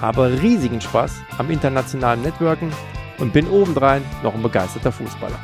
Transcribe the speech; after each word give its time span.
habe 0.00 0.40
riesigen 0.42 0.80
Spaß 0.80 1.22
am 1.38 1.50
internationalen 1.50 2.22
Networken 2.22 2.70
und 3.18 3.32
bin 3.32 3.48
obendrein 3.48 4.02
noch 4.22 4.34
ein 4.34 4.42
begeisterter 4.42 4.92
Fußballer. 4.92 5.38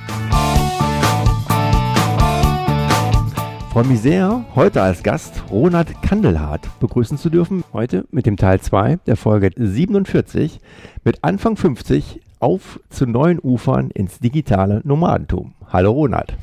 Ich 3.59 3.73
freue 3.73 3.85
mich 3.85 4.01
sehr, 4.01 4.45
heute 4.57 4.83
als 4.83 5.03
Gast 5.03 5.45
Ronald 5.51 6.03
Kandelhardt 6.03 6.69
begrüßen 6.81 7.19
zu 7.19 7.31
dürfen. 7.31 7.63
Heute 7.73 8.05
mit 8.11 8.27
dem 8.27 8.37
Teil 8.37 8.61
2 8.61 8.99
der 9.07 9.17
Folge 9.17 9.51
47 9.57 10.61
mit 11.05 11.23
Anfang 11.23 11.57
50 11.57 12.21
auf 12.41 12.81
zu 12.89 13.07
neuen 13.07 13.39
Ufern 13.39 13.91
ins 13.91 14.19
digitale 14.19 14.81
Nomadentum. 14.85 15.55
Hallo 15.73 15.93
Ronald. 15.93 16.35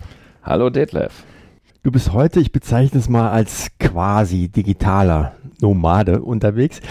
Hallo 0.41 0.69
Detlef. 0.69 1.23
Du 1.83 1.91
bist 1.91 2.13
heute, 2.13 2.39
ich 2.39 2.51
bezeichne 2.51 2.99
es 2.99 3.09
mal 3.09 3.29
als 3.29 3.71
quasi 3.79 4.47
digitaler 4.47 5.33
Nomade 5.59 6.21
unterwegs 6.21 6.81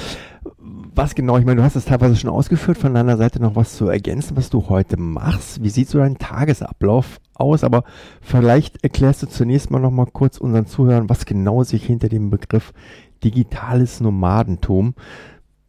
was 0.96 1.14
genau? 1.14 1.38
Ich 1.38 1.44
meine, 1.44 1.60
du 1.60 1.62
hast 1.62 1.76
es 1.76 1.84
teilweise 1.84 2.16
schon 2.16 2.30
ausgeführt, 2.30 2.78
von 2.78 2.94
deiner 2.94 3.16
Seite 3.16 3.40
noch 3.40 3.54
was 3.54 3.76
zu 3.76 3.88
ergänzen, 3.88 4.36
was 4.36 4.50
du 4.50 4.68
heute 4.68 4.96
machst. 4.96 5.62
Wie 5.62 5.68
sieht 5.68 5.88
so 5.88 5.98
dein 5.98 6.18
Tagesablauf 6.18 7.20
aus? 7.34 7.64
Aber 7.64 7.84
vielleicht 8.22 8.82
erklärst 8.82 9.22
du 9.22 9.26
zunächst 9.28 9.70
mal 9.70 9.78
noch 9.78 9.90
mal 9.90 10.06
kurz 10.06 10.38
unseren 10.38 10.66
Zuhörern, 10.66 11.08
was 11.08 11.26
genau 11.26 11.62
sich 11.64 11.84
hinter 11.84 12.08
dem 12.08 12.30
Begriff 12.30 12.72
digitales 13.22 14.00
Nomadentum 14.00 14.94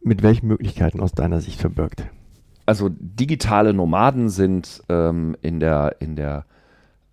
mit 0.02 0.22
welchen 0.22 0.46
Möglichkeiten 0.46 1.00
aus 1.00 1.12
deiner 1.12 1.40
Sicht 1.40 1.60
verbirgt. 1.60 2.06
Also 2.66 2.88
digitale 2.90 3.74
Nomaden 3.74 4.28
sind 4.28 4.82
ähm, 4.88 5.36
in 5.42 5.60
der 5.60 5.96
in 6.00 6.16
der 6.16 6.44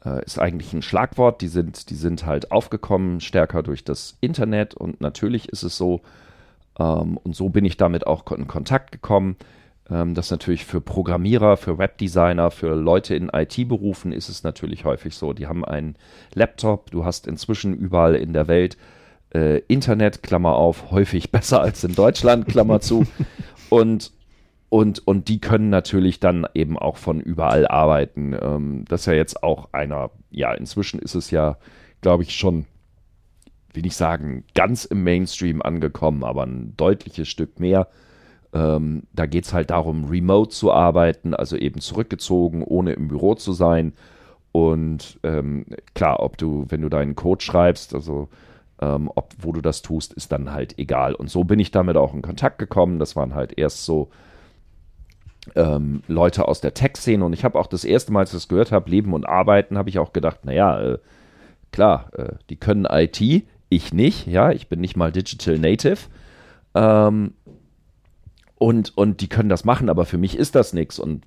äh, 0.06 0.24
ist 0.24 0.40
eigentlich 0.40 0.74
ein 0.74 0.82
Schlagwort. 0.82 1.42
Die 1.42 1.48
sind 1.48 1.90
die 1.90 1.96
sind 1.96 2.26
halt 2.26 2.52
aufgekommen 2.52 3.22
stärker 3.22 3.64
durch 3.64 3.84
das 3.84 4.18
Internet 4.22 4.74
und 4.74 5.02
natürlich 5.02 5.50
ist 5.50 5.64
es 5.64 5.78
so, 5.78 6.02
ähm, 6.80 7.18
und 7.18 7.36
so 7.36 7.50
bin 7.50 7.66
ich 7.66 7.78
damit 7.78 8.08
auch 8.08 8.30
in 8.32 8.48
Kontakt 8.48 8.92
gekommen. 8.92 9.38
Ähm, 9.90 10.14
das 10.16 10.32
natürlich 10.32 10.66
für 10.66 10.82
Programmierer, 10.82 11.58
für 11.58 11.78
Webdesigner, 11.78 12.52
für 12.52 12.76
Leute 12.76 13.16
in 13.16 13.30
IT-Berufen 13.30 14.12
ist 14.12 14.30
es 14.30 14.44
natürlich 14.44 14.86
häufig 14.86 15.16
so. 15.16 15.34
Die 15.34 15.48
haben 15.48 15.64
einen 15.64 15.96
Laptop, 16.34 16.92
du 16.92 17.06
hast 17.06 17.28
inzwischen 17.28 17.76
überall 17.76 18.16
in 18.16 18.34
der 18.34 18.48
Welt 18.48 18.78
äh, 19.34 19.60
Internet, 19.68 20.24
Klammer 20.24 20.56
auf, 20.56 20.92
häufig 20.92 21.32
besser 21.34 21.62
als 21.62 21.84
in 21.84 21.96
Deutschland, 21.96 22.48
Klammer 22.48 22.82
zu. 22.82 23.06
Und 23.70 24.12
und, 24.70 25.08
und 25.08 25.30
die 25.30 25.40
können 25.40 25.70
natürlich 25.70 26.20
dann 26.20 26.46
eben 26.54 26.78
auch 26.78 26.98
von 26.98 27.22
überall 27.22 27.68
arbeiten. 27.68 28.36
Ähm, 28.40 28.84
das 28.90 29.02
ist 29.02 29.06
ja 29.06 29.14
jetzt 29.14 29.42
auch 29.44 29.70
einer, 29.72 30.10
ja, 30.32 30.54
inzwischen 30.54 31.00
ist 31.00 31.16
es 31.16 31.32
ja, 31.32 31.58
glaube 32.02 32.24
ich, 32.24 32.36
schon 32.36 32.66
will 33.76 33.86
ich 33.86 33.96
sagen, 33.96 34.44
ganz 34.54 34.86
im 34.86 35.04
Mainstream 35.04 35.62
angekommen, 35.62 36.24
aber 36.24 36.44
ein 36.44 36.74
deutliches 36.78 37.28
Stück 37.28 37.60
mehr. 37.60 37.88
Ähm, 38.54 39.04
da 39.14 39.26
geht 39.26 39.46
es 39.46 39.54
halt 39.54 39.70
darum, 39.70 40.06
remote 40.06 40.50
zu 40.50 40.72
arbeiten, 40.72 41.34
also 41.34 41.58
eben 41.58 41.82
zurückgezogen, 41.82 42.64
ohne 42.64 42.94
im 42.94 43.08
Büro 43.08 43.36
zu 43.36 43.54
sein. 43.54 43.94
Und 44.52 45.20
ähm, 45.24 45.66
klar, 45.94 46.22
ob 46.22 46.38
du, 46.38 46.66
wenn 46.70 46.82
du 46.82 46.90
deinen 46.90 47.16
Code 47.16 47.44
schreibst, 47.44 47.94
also 47.94 48.30
ähm, 48.82 49.12
ob, 49.14 49.34
wo 49.40 49.52
du 49.52 49.62
das 49.62 49.82
tust, 49.82 50.14
ist 50.14 50.32
dann 50.32 50.52
halt 50.54 50.80
egal. 50.80 51.14
Und 51.14 51.30
so 51.30 51.44
bin 51.44 51.60
ich 51.60 51.72
damit 51.72 51.98
auch 51.98 52.14
in 52.14 52.22
Kontakt 52.22 52.60
gekommen. 52.60 53.00
Das 53.00 53.16
waren 53.16 53.36
halt 53.36 53.58
erst 53.58 53.84
so 53.86 54.10
ähm, 55.56 56.02
Leute 56.08 56.48
aus 56.48 56.62
der 56.62 56.74
Tech-Szene. 56.74 57.24
Und 57.24 57.34
ich 57.34 57.44
habe 57.44 57.60
auch 57.60 57.68
das 57.68 57.84
erste 57.84 58.12
Mal, 58.12 58.22
als 58.22 58.30
ich 58.30 58.38
das 58.38 58.48
gehört 58.48 58.72
habe, 58.72 58.90
Leben 58.90 59.14
und 59.14 59.26
Arbeiten, 59.26 59.78
habe 59.78 59.90
ich 59.90 60.00
auch 60.00 60.14
gedacht, 60.14 60.46
naja, 60.46 60.80
äh, 60.82 60.98
klar, 61.72 62.10
äh, 62.14 62.34
die 62.50 62.56
können 62.56 62.88
IT, 62.90 63.20
ich 63.70 63.94
nicht, 63.94 64.28
ja, 64.28 64.52
ich 64.52 64.68
bin 64.68 64.82
nicht 64.82 64.96
mal 64.96 65.12
Digital 65.12 65.58
Native. 65.58 65.98
Ähm, 66.74 67.34
und, 68.58 68.98
und 68.98 69.22
die 69.22 69.28
können 69.28 69.50
das 69.50 69.66
machen, 69.66 69.90
aber 69.90 70.06
für 70.06 70.18
mich 70.18 70.38
ist 70.38 70.56
das 70.56 70.74
nichts. 70.74 71.00
Und 71.00 71.26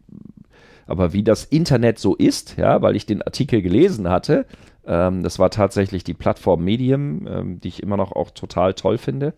aber 0.87 1.13
wie 1.13 1.23
das 1.23 1.45
Internet 1.45 1.99
so 1.99 2.15
ist, 2.15 2.57
ja, 2.57 2.81
weil 2.81 2.97
ich 2.97 3.05
den 3.05 3.21
Artikel 3.21 3.61
gelesen 3.61 4.09
hatte, 4.09 4.47
ähm, 4.87 5.23
das 5.23 5.39
war 5.39 5.51
tatsächlich 5.51 6.03
die 6.03 6.15
Plattform 6.15 6.65
Medium, 6.65 7.27
ähm, 7.29 7.61
die 7.61 7.69
ich 7.69 7.83
immer 7.83 7.99
noch 7.99 8.13
auch 8.13 8.31
total 8.31 8.73
toll 8.73 8.97
finde, 8.97 9.35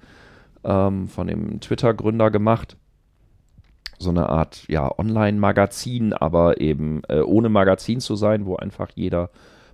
ähm, 0.63 1.09
von 1.09 1.27
dem 1.27 1.61
Twitter-Gründer 1.61 2.31
gemacht. 2.31 2.77
So 3.99 4.11
eine 4.11 4.29
Art, 4.29 4.65
ja, 4.69 4.97
Online-Magazin, 4.97 6.13
aber 6.13 6.61
eben 6.61 7.03
äh, 7.09 7.21
ohne 7.21 7.49
Magazin 7.49 8.01
zu 8.01 8.15
sein, 8.15 8.47
wo 8.47 8.57
einfach 8.57 8.91
jeder 8.95 9.31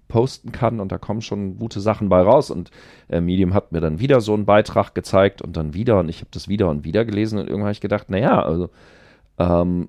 posten 0.08 0.52
kann 0.52 0.80
und 0.80 0.92
da 0.92 0.98
kommen 0.98 1.22
schon 1.22 1.58
gute 1.58 1.80
Sachen 1.80 2.08
bei 2.08 2.20
raus. 2.20 2.50
Und 2.50 2.70
äh, 3.08 3.20
Medium 3.20 3.54
hat 3.54 3.72
mir 3.72 3.80
dann 3.80 3.98
wieder 3.98 4.20
so 4.20 4.34
einen 4.34 4.46
Beitrag 4.46 4.94
gezeigt 4.94 5.42
und 5.42 5.56
dann 5.56 5.74
wieder 5.74 5.98
und 5.98 6.08
ich 6.08 6.20
habe 6.20 6.30
das 6.30 6.48
wieder 6.48 6.68
und 6.68 6.84
wieder 6.84 7.04
gelesen 7.04 7.38
und 7.38 7.46
irgendwann 7.46 7.66
habe 7.68 7.72
ich 7.72 7.80
gedacht, 7.80 8.10
naja, 8.10 8.42
also 8.42 8.70
ähm, 9.38 9.88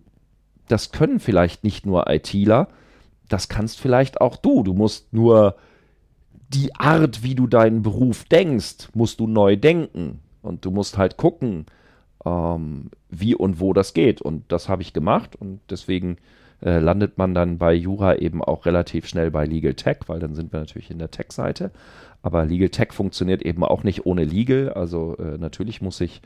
das 0.68 0.92
können 0.92 1.20
vielleicht 1.20 1.64
nicht 1.64 1.86
nur 1.86 2.10
ITler, 2.10 2.68
das 3.30 3.50
kannst 3.50 3.80
vielleicht 3.80 4.22
auch 4.22 4.38
du. 4.38 4.64
Du 4.64 4.74
musst 4.74 5.14
nur 5.14 5.56
die 6.50 6.76
Art, 6.76 7.24
wie 7.24 7.36
du 7.36 7.48
deinen 7.48 7.82
Beruf 7.82 8.24
denkst, 8.26 8.90
musst 8.94 9.20
du 9.20 9.28
neu 9.28 9.58
denken. 9.58 10.20
Und 10.42 10.64
du 10.64 10.72
musst 10.72 10.98
halt 10.98 11.18
gucken, 11.18 11.66
ähm, 12.26 12.90
wie 13.10 13.36
und 13.36 13.60
wo 13.60 13.74
das 13.74 13.94
geht. 13.94 14.22
Und 14.22 14.52
das 14.52 14.70
habe 14.70 14.82
ich 14.82 14.94
gemacht 14.94 15.36
und 15.36 15.60
deswegen 15.70 16.18
äh, 16.62 16.80
landet 16.80 17.18
man 17.18 17.34
dann 17.34 17.58
bei 17.58 17.74
Jura 17.74 18.16
eben 18.16 18.44
auch 18.44 18.66
relativ 18.66 19.08
schnell 19.08 19.32
bei 19.32 19.46
Legal 19.46 19.76
Tech, 19.76 19.98
weil 20.08 20.20
dann 20.20 20.34
sind 20.34 20.52
wir 20.52 20.60
natürlich 20.60 20.90
in 20.90 21.00
der 21.00 21.12
Tech-Seite. 21.12 21.72
Aber 22.22 22.46
Legal 22.46 22.70
Tech 22.70 22.94
funktioniert 22.94 23.42
eben 23.44 23.64
auch 23.64 23.84
nicht 23.84 24.06
ohne 24.06 24.24
Legal. 24.24 24.72
Also 24.74 25.16
äh, 25.18 25.38
natürlich 25.38 25.82
muss 25.82 26.02
ich 26.02 26.22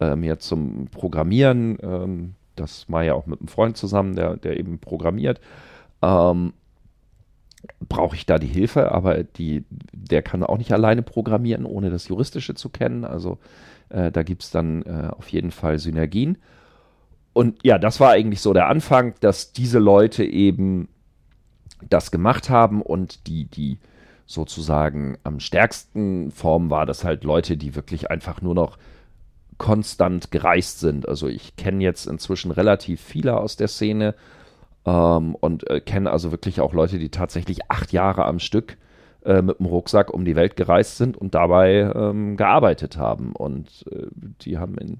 äh, 0.00 0.16
mir 0.16 0.38
zum 0.38 0.88
Programmieren, 0.90 1.78
ähm, 1.82 2.34
das 2.56 2.88
mache 2.88 3.06
ja 3.06 3.14
auch 3.14 3.26
mit 3.26 3.40
einem 3.40 3.48
Freund 3.48 3.76
zusammen, 3.76 4.16
der, 4.16 4.36
der 4.36 4.58
eben 4.58 4.78
programmiert, 4.78 5.40
ähm, 6.02 6.52
brauche 7.88 8.16
ich 8.16 8.26
da 8.26 8.38
die 8.38 8.46
Hilfe, 8.46 8.92
aber 8.92 9.22
die, 9.22 9.64
der 9.92 10.22
kann 10.22 10.42
auch 10.42 10.58
nicht 10.58 10.72
alleine 10.72 11.02
programmieren, 11.02 11.64
ohne 11.64 11.90
das 11.90 12.08
Juristische 12.08 12.54
zu 12.54 12.68
kennen. 12.68 13.04
Also 13.04 13.38
äh, 13.88 14.10
da 14.10 14.22
gibt 14.22 14.42
es 14.42 14.50
dann 14.50 14.82
äh, 14.82 15.10
auf 15.10 15.28
jeden 15.28 15.50
Fall 15.50 15.78
Synergien. 15.78 16.38
Und 17.38 17.60
ja, 17.62 17.78
das 17.78 18.00
war 18.00 18.10
eigentlich 18.10 18.40
so 18.40 18.52
der 18.52 18.66
Anfang, 18.66 19.14
dass 19.20 19.52
diese 19.52 19.78
Leute 19.78 20.24
eben 20.24 20.88
das 21.88 22.10
gemacht 22.10 22.50
haben 22.50 22.82
und 22.82 23.28
die, 23.28 23.44
die 23.44 23.78
sozusagen 24.26 25.18
am 25.22 25.38
stärksten 25.38 26.32
Form 26.32 26.68
war 26.68 26.84
das 26.84 27.04
halt 27.04 27.22
Leute, 27.22 27.56
die 27.56 27.76
wirklich 27.76 28.10
einfach 28.10 28.42
nur 28.42 28.56
noch 28.56 28.76
konstant 29.56 30.32
gereist 30.32 30.80
sind. 30.80 31.06
Also 31.06 31.28
ich 31.28 31.54
kenne 31.54 31.84
jetzt 31.84 32.06
inzwischen 32.06 32.50
relativ 32.50 33.00
viele 33.00 33.36
aus 33.36 33.54
der 33.54 33.68
Szene 33.68 34.16
ähm, 34.84 35.36
und 35.36 35.70
äh, 35.70 35.80
kenne 35.80 36.10
also 36.10 36.32
wirklich 36.32 36.60
auch 36.60 36.72
Leute, 36.72 36.98
die 36.98 37.10
tatsächlich 37.10 37.70
acht 37.70 37.92
Jahre 37.92 38.24
am 38.24 38.40
Stück 38.40 38.78
äh, 39.24 39.42
mit 39.42 39.60
dem 39.60 39.66
Rucksack 39.66 40.12
um 40.12 40.24
die 40.24 40.34
Welt 40.34 40.56
gereist 40.56 40.96
sind 40.96 41.16
und 41.16 41.36
dabei 41.36 41.92
ähm, 41.94 42.36
gearbeitet 42.36 42.96
haben. 42.96 43.30
Und 43.30 43.84
äh, 43.92 44.08
die 44.40 44.58
haben 44.58 44.76
in 44.76 44.98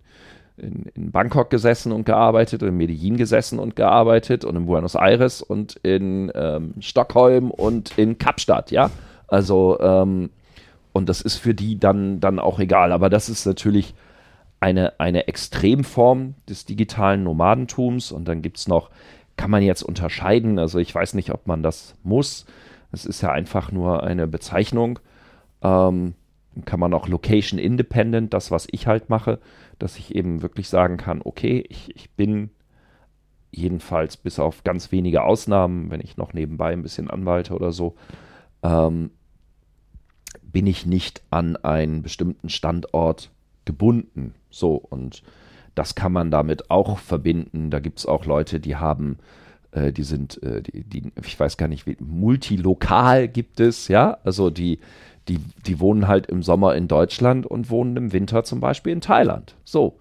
in, 0.58 0.86
in 0.94 1.10
Bangkok 1.10 1.50
gesessen 1.50 1.92
und 1.92 2.04
gearbeitet, 2.04 2.62
in 2.62 2.76
Medellin 2.76 3.16
gesessen 3.16 3.58
und 3.58 3.76
gearbeitet 3.76 4.44
und 4.44 4.56
in 4.56 4.66
Buenos 4.66 4.94
Aires 4.94 5.42
und 5.42 5.76
in 5.76 6.30
ähm, 6.34 6.74
Stockholm 6.80 7.50
und 7.50 7.96
in 7.98 8.18
Kapstadt, 8.18 8.70
ja. 8.70 8.90
Also, 9.26 9.78
ähm, 9.80 10.30
und 10.92 11.08
das 11.08 11.20
ist 11.20 11.36
für 11.36 11.54
die 11.54 11.78
dann, 11.78 12.20
dann 12.20 12.38
auch 12.38 12.58
egal. 12.58 12.92
Aber 12.92 13.10
das 13.10 13.28
ist 13.28 13.46
natürlich 13.46 13.94
eine, 14.60 14.98
eine 14.98 15.28
Extremform 15.28 16.34
des 16.48 16.64
digitalen 16.64 17.22
Nomadentums. 17.22 18.12
Und 18.12 18.26
dann 18.26 18.42
gibt 18.42 18.58
es 18.58 18.68
noch, 18.68 18.90
kann 19.36 19.50
man 19.50 19.62
jetzt 19.62 19.82
unterscheiden, 19.82 20.58
also 20.58 20.78
ich 20.78 20.94
weiß 20.94 21.14
nicht, 21.14 21.30
ob 21.30 21.46
man 21.46 21.62
das 21.62 21.94
muss. 22.02 22.46
Es 22.90 23.06
ist 23.06 23.20
ja 23.20 23.30
einfach 23.30 23.70
nur 23.70 24.02
eine 24.02 24.26
Bezeichnung. 24.26 24.98
Ähm, 25.62 26.14
kann 26.64 26.80
man 26.80 26.94
auch 26.94 27.08
Location 27.08 27.58
Independent, 27.58 28.34
das, 28.34 28.50
was 28.50 28.66
ich 28.70 28.86
halt 28.86 29.10
mache, 29.10 29.38
dass 29.78 29.98
ich 29.98 30.14
eben 30.14 30.42
wirklich 30.42 30.68
sagen 30.68 30.96
kann, 30.96 31.20
okay, 31.24 31.64
ich, 31.68 31.94
ich 31.94 32.10
bin 32.10 32.50
jedenfalls 33.50 34.16
bis 34.16 34.38
auf 34.38 34.64
ganz 34.64 34.92
wenige 34.92 35.22
Ausnahmen, 35.24 35.90
wenn 35.90 36.00
ich 36.00 36.16
noch 36.16 36.32
nebenbei 36.32 36.72
ein 36.72 36.82
bisschen 36.82 37.08
anwalte 37.10 37.54
oder 37.54 37.72
so, 37.72 37.94
ähm, 38.62 39.10
bin 40.42 40.66
ich 40.66 40.86
nicht 40.86 41.22
an 41.30 41.56
einen 41.56 42.02
bestimmten 42.02 42.48
Standort 42.48 43.30
gebunden. 43.64 44.34
So, 44.50 44.74
und 44.74 45.22
Das 45.78 45.94
kann 45.94 46.10
man 46.10 46.32
damit 46.32 46.72
auch 46.72 46.98
verbinden. 46.98 47.70
Da 47.70 47.78
gibt 47.78 48.00
es 48.00 48.06
auch 48.06 48.24
Leute, 48.24 48.58
die 48.58 48.74
haben, 48.74 49.18
äh, 49.72 49.92
die 49.92 50.02
sind, 50.02 50.42
äh, 50.42 50.62
die, 50.62 50.84
die, 50.84 51.12
ich 51.24 51.38
weiß 51.38 51.56
gar 51.56 51.68
nicht, 51.68 51.86
wie, 51.86 51.96
multilokal 52.00 53.28
gibt 53.28 53.60
es, 53.60 53.88
ja, 53.88 54.18
also 54.24 54.50
die, 54.50 54.78
die, 55.28 55.38
die 55.66 55.80
wohnen 55.80 56.08
halt 56.08 56.26
im 56.26 56.42
Sommer 56.42 56.74
in 56.74 56.88
Deutschland 56.88 57.46
und 57.46 57.70
wohnen 57.70 57.96
im 57.96 58.12
Winter 58.12 58.44
zum 58.44 58.60
Beispiel 58.60 58.92
in 58.92 59.00
Thailand. 59.00 59.54
So. 59.64 59.98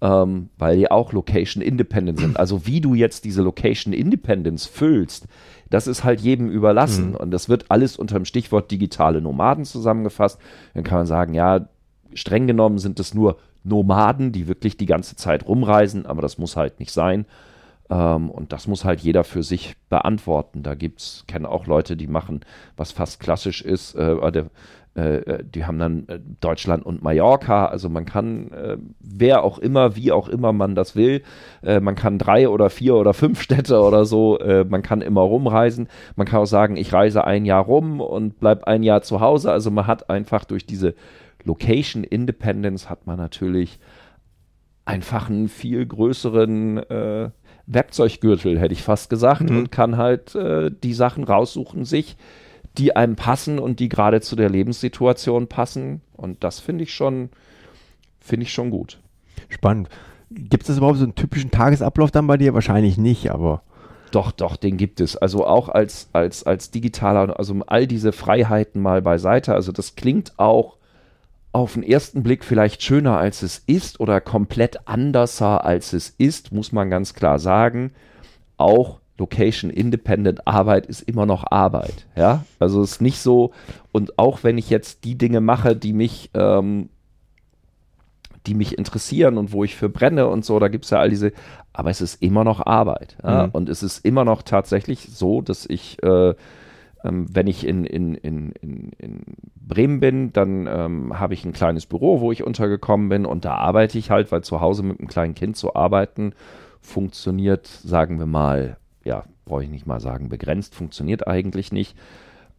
Ähm, 0.00 0.50
weil 0.58 0.76
die 0.76 0.90
auch 0.92 1.12
Location 1.12 1.60
Independent 1.60 2.20
sind. 2.20 2.38
Also 2.38 2.66
wie 2.66 2.80
du 2.80 2.94
jetzt 2.94 3.24
diese 3.24 3.42
Location 3.42 3.92
Independence 3.92 4.64
füllst, 4.64 5.26
das 5.70 5.88
ist 5.88 6.04
halt 6.04 6.20
jedem 6.20 6.50
überlassen. 6.50 7.10
Mhm. 7.10 7.16
Und 7.16 7.30
das 7.32 7.48
wird 7.48 7.70
alles 7.70 7.96
unter 7.96 8.14
dem 8.14 8.24
Stichwort 8.24 8.70
digitale 8.70 9.20
Nomaden 9.20 9.64
zusammengefasst. 9.64 10.38
Dann 10.74 10.84
kann 10.84 10.98
man 10.98 11.06
sagen, 11.06 11.34
ja, 11.34 11.68
streng 12.14 12.46
genommen 12.46 12.78
sind 12.78 13.00
es 13.00 13.12
nur 13.12 13.38
Nomaden, 13.64 14.30
die 14.30 14.46
wirklich 14.46 14.76
die 14.76 14.86
ganze 14.86 15.16
Zeit 15.16 15.48
rumreisen, 15.48 16.06
aber 16.06 16.22
das 16.22 16.38
muss 16.38 16.56
halt 16.56 16.78
nicht 16.78 16.92
sein. 16.92 17.26
Ähm, 17.90 18.30
und 18.30 18.52
das 18.52 18.66
muss 18.66 18.84
halt 18.84 19.00
jeder 19.00 19.24
für 19.24 19.42
sich 19.42 19.76
beantworten. 19.88 20.62
Da 20.62 20.74
gibt's, 20.74 21.24
kenne 21.26 21.48
auch 21.48 21.66
Leute, 21.66 21.96
die 21.96 22.06
machen, 22.06 22.40
was 22.76 22.92
fast 22.92 23.20
klassisch 23.20 23.62
ist, 23.62 23.94
äh, 23.94 24.32
der, 24.32 24.46
äh, 24.98 25.18
äh, 25.18 25.44
die 25.44 25.64
haben 25.64 25.78
dann 25.78 26.08
äh, 26.08 26.18
Deutschland 26.40 26.84
und 26.84 27.02
Mallorca. 27.02 27.66
Also 27.66 27.88
man 27.88 28.04
kann, 28.04 28.50
äh, 28.50 28.78
wer 28.98 29.44
auch 29.44 29.58
immer, 29.58 29.94
wie 29.94 30.10
auch 30.10 30.28
immer 30.28 30.52
man 30.52 30.74
das 30.74 30.96
will, 30.96 31.22
äh, 31.62 31.78
man 31.78 31.94
kann 31.94 32.18
drei 32.18 32.48
oder 32.48 32.68
vier 32.68 32.96
oder 32.96 33.14
fünf 33.14 33.40
Städte 33.40 33.80
oder 33.80 34.04
so, 34.04 34.38
man 34.68 34.82
kann 34.82 35.00
immer 35.00 35.20
rumreisen. 35.20 35.88
Man 36.16 36.26
kann 36.26 36.40
auch 36.40 36.46
sagen, 36.46 36.76
ich 36.76 36.92
reise 36.92 37.24
ein 37.24 37.44
Jahr 37.44 37.64
rum 37.64 38.00
und 38.00 38.40
bleib 38.40 38.64
ein 38.64 38.82
Jahr 38.82 39.02
zu 39.02 39.20
Hause. 39.20 39.52
Also 39.52 39.70
man 39.70 39.86
hat 39.86 40.10
einfach 40.10 40.44
durch 40.44 40.66
diese 40.66 40.94
Location 41.44 42.04
Independence 42.04 42.90
hat 42.90 43.06
man 43.06 43.16
natürlich 43.16 43.78
einfach 44.84 45.28
einen 45.28 45.48
viel 45.48 45.84
größeren 45.86 46.78
äh, 46.78 47.30
Werkzeuggürtel, 47.68 48.58
hätte 48.58 48.72
ich 48.72 48.82
fast 48.82 49.10
gesagt, 49.10 49.50
mhm. 49.50 49.58
und 49.58 49.72
kann 49.72 49.96
halt 49.96 50.34
äh, 50.34 50.70
die 50.82 50.94
Sachen 50.94 51.24
raussuchen, 51.24 51.84
sich, 51.84 52.16
die 52.78 52.96
einem 52.96 53.16
passen 53.16 53.58
und 53.58 53.78
die 53.80 53.88
gerade 53.88 54.20
zu 54.20 54.36
der 54.36 54.48
Lebenssituation 54.48 55.48
passen. 55.48 56.00
Und 56.16 56.42
das 56.42 56.60
finde 56.60 56.84
ich 56.84 56.94
schon, 56.94 57.28
finde 58.20 58.44
ich 58.44 58.52
schon 58.52 58.70
gut. 58.70 58.98
Spannend. 59.48 59.88
Gibt 60.30 60.68
es 60.68 60.76
überhaupt 60.76 60.98
so 60.98 61.04
einen 61.04 61.14
typischen 61.14 61.50
Tagesablauf 61.50 62.10
dann 62.10 62.26
bei 62.26 62.36
dir? 62.36 62.54
Wahrscheinlich 62.54 62.98
nicht, 62.98 63.30
aber. 63.30 63.62
Doch, 64.10 64.32
doch, 64.32 64.56
den 64.56 64.76
gibt 64.76 65.00
es. 65.00 65.16
Also 65.16 65.46
auch 65.46 65.68
als, 65.68 66.08
als, 66.12 66.44
als 66.44 66.70
digitaler, 66.70 67.38
also 67.38 67.54
all 67.66 67.86
diese 67.86 68.12
Freiheiten 68.12 68.80
mal 68.80 69.02
beiseite. 69.02 69.54
Also 69.54 69.72
das 69.72 69.94
klingt 69.96 70.38
auch 70.38 70.77
auf 71.52 71.74
den 71.74 71.82
ersten 71.82 72.22
Blick 72.22 72.44
vielleicht 72.44 72.82
schöner 72.82 73.18
als 73.18 73.42
es 73.42 73.62
ist 73.66 74.00
oder 74.00 74.20
komplett 74.20 74.86
anderser 74.86 75.64
als 75.64 75.92
es 75.92 76.10
ist, 76.10 76.52
muss 76.52 76.72
man 76.72 76.90
ganz 76.90 77.14
klar 77.14 77.38
sagen. 77.38 77.92
Auch 78.56 79.00
Location 79.18 79.70
Independent 79.70 80.46
Arbeit 80.46 80.86
ist 80.86 81.02
immer 81.02 81.26
noch 81.26 81.44
Arbeit. 81.50 82.06
Ja, 82.16 82.44
also 82.58 82.82
es 82.82 82.92
ist 82.92 83.02
nicht 83.02 83.18
so. 83.18 83.52
Und 83.92 84.18
auch 84.18 84.44
wenn 84.44 84.58
ich 84.58 84.70
jetzt 84.70 85.04
die 85.04 85.16
Dinge 85.16 85.40
mache, 85.40 85.74
die 85.74 85.92
mich, 85.92 86.30
ähm, 86.34 86.88
die 88.46 88.54
mich 88.54 88.78
interessieren 88.78 89.36
und 89.36 89.52
wo 89.52 89.64
ich 89.64 89.74
für 89.74 89.88
brenne 89.88 90.28
und 90.28 90.44
so, 90.44 90.58
da 90.58 90.68
gibt 90.68 90.84
es 90.84 90.90
ja 90.90 91.00
all 91.00 91.10
diese. 91.10 91.32
Aber 91.72 91.90
es 91.90 92.00
ist 92.00 92.22
immer 92.22 92.44
noch 92.44 92.64
Arbeit. 92.64 93.16
Ja? 93.22 93.48
Mhm. 93.48 93.50
Und 93.52 93.68
es 93.68 93.82
ist 93.82 94.04
immer 94.04 94.24
noch 94.24 94.42
tatsächlich 94.42 95.08
so, 95.10 95.42
dass 95.42 95.66
ich 95.66 96.02
äh, 96.02 96.34
ähm, 97.08 97.26
wenn 97.30 97.46
ich 97.46 97.66
in, 97.66 97.84
in, 97.84 98.14
in, 98.14 98.52
in, 98.52 99.22
Bremen 99.54 100.00
bin, 100.00 100.32
dann 100.32 100.66
ähm, 100.66 101.18
habe 101.18 101.34
ich 101.34 101.44
ein 101.44 101.52
kleines 101.52 101.86
Büro, 101.86 102.20
wo 102.20 102.32
ich 102.32 102.42
untergekommen 102.42 103.08
bin 103.08 103.26
und 103.26 103.44
da 103.44 103.54
arbeite 103.54 103.98
ich 103.98 104.10
halt, 104.10 104.32
weil 104.32 104.42
zu 104.42 104.60
Hause 104.60 104.82
mit 104.82 104.98
einem 104.98 105.08
kleinen 105.08 105.34
Kind 105.34 105.56
zu 105.56 105.74
arbeiten 105.74 106.32
funktioniert, 106.80 107.66
sagen 107.66 108.18
wir 108.18 108.26
mal, 108.26 108.78
ja, 109.04 109.24
brauche 109.44 109.64
ich 109.64 109.70
nicht 109.70 109.86
mal 109.86 110.00
sagen, 110.00 110.28
begrenzt, 110.28 110.74
funktioniert 110.74 111.26
eigentlich 111.26 111.72
nicht. 111.72 111.96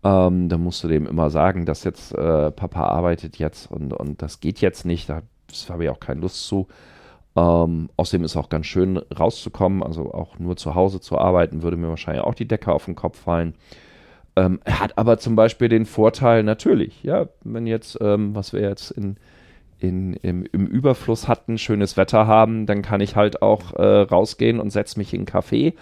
Ähm, 0.04 0.50
da 0.50 0.58
musst 0.58 0.84
du 0.84 0.88
dem 0.88 1.08
immer 1.08 1.30
sagen, 1.30 1.66
dass 1.66 1.84
jetzt 1.84 2.14
äh, 2.14 2.52
Papa 2.52 2.84
arbeitet 2.84 3.38
jetzt 3.38 3.72
und, 3.72 3.94
und 3.94 4.22
das 4.22 4.40
geht 4.40 4.62
jetzt 4.62 4.86
nicht, 4.86 5.10
da 5.10 5.22
habe 5.70 5.84
ich 5.84 5.90
auch 5.90 6.00
keine 6.00 6.22
Lust 6.22 6.46
zu. 6.46 6.68
Ähm, 7.36 7.90
außerdem 7.98 8.24
ist 8.24 8.38
auch 8.38 8.50
ganz 8.50 8.66
schön 8.66 8.98
rauszukommen, 8.98 9.84
also 9.84 10.14
auch 10.14 10.40
nur 10.40 10.58
zu 10.58 10.76
Hause 10.76 11.00
zu 11.00 11.18
arbeiten, 11.18 11.64
würde 11.64 11.78
mir 11.78 11.90
wahrscheinlich 11.90 12.24
auch 12.24 12.36
die 12.36 12.48
Decke 12.48 12.72
auf 12.72 12.86
den 12.86 12.96
Kopf 12.96 13.20
fallen. 13.20 13.56
Ähm, 14.36 14.60
hat 14.66 14.98
aber 14.98 15.18
zum 15.18 15.36
Beispiel 15.36 15.70
den 15.70 15.86
Vorteil, 15.86 16.44
natürlich, 16.44 17.04
ja, 17.04 17.28
wenn 17.44 17.68
jetzt, 17.68 17.98
ähm, 18.02 18.36
was 18.36 18.54
wir 18.54 18.62
jetzt 18.62 18.92
in, 18.92 19.18
in, 19.80 20.14
im, 20.14 20.46
im, 20.52 20.68
Überfluss 20.68 21.28
hatten, 21.28 21.58
schönes 21.58 21.98
Wetter 21.98 22.28
haben, 22.28 22.66
dann 22.66 22.82
kann 22.82 23.02
ich 23.02 23.16
halt 23.16 23.42
auch 23.42 23.74
äh, 23.74 24.02
rausgehen 24.02 24.60
und 24.60 24.70
setze 24.72 25.00
mich 25.00 25.14
in 25.14 25.22
einen 25.22 25.28
Café 25.28 25.74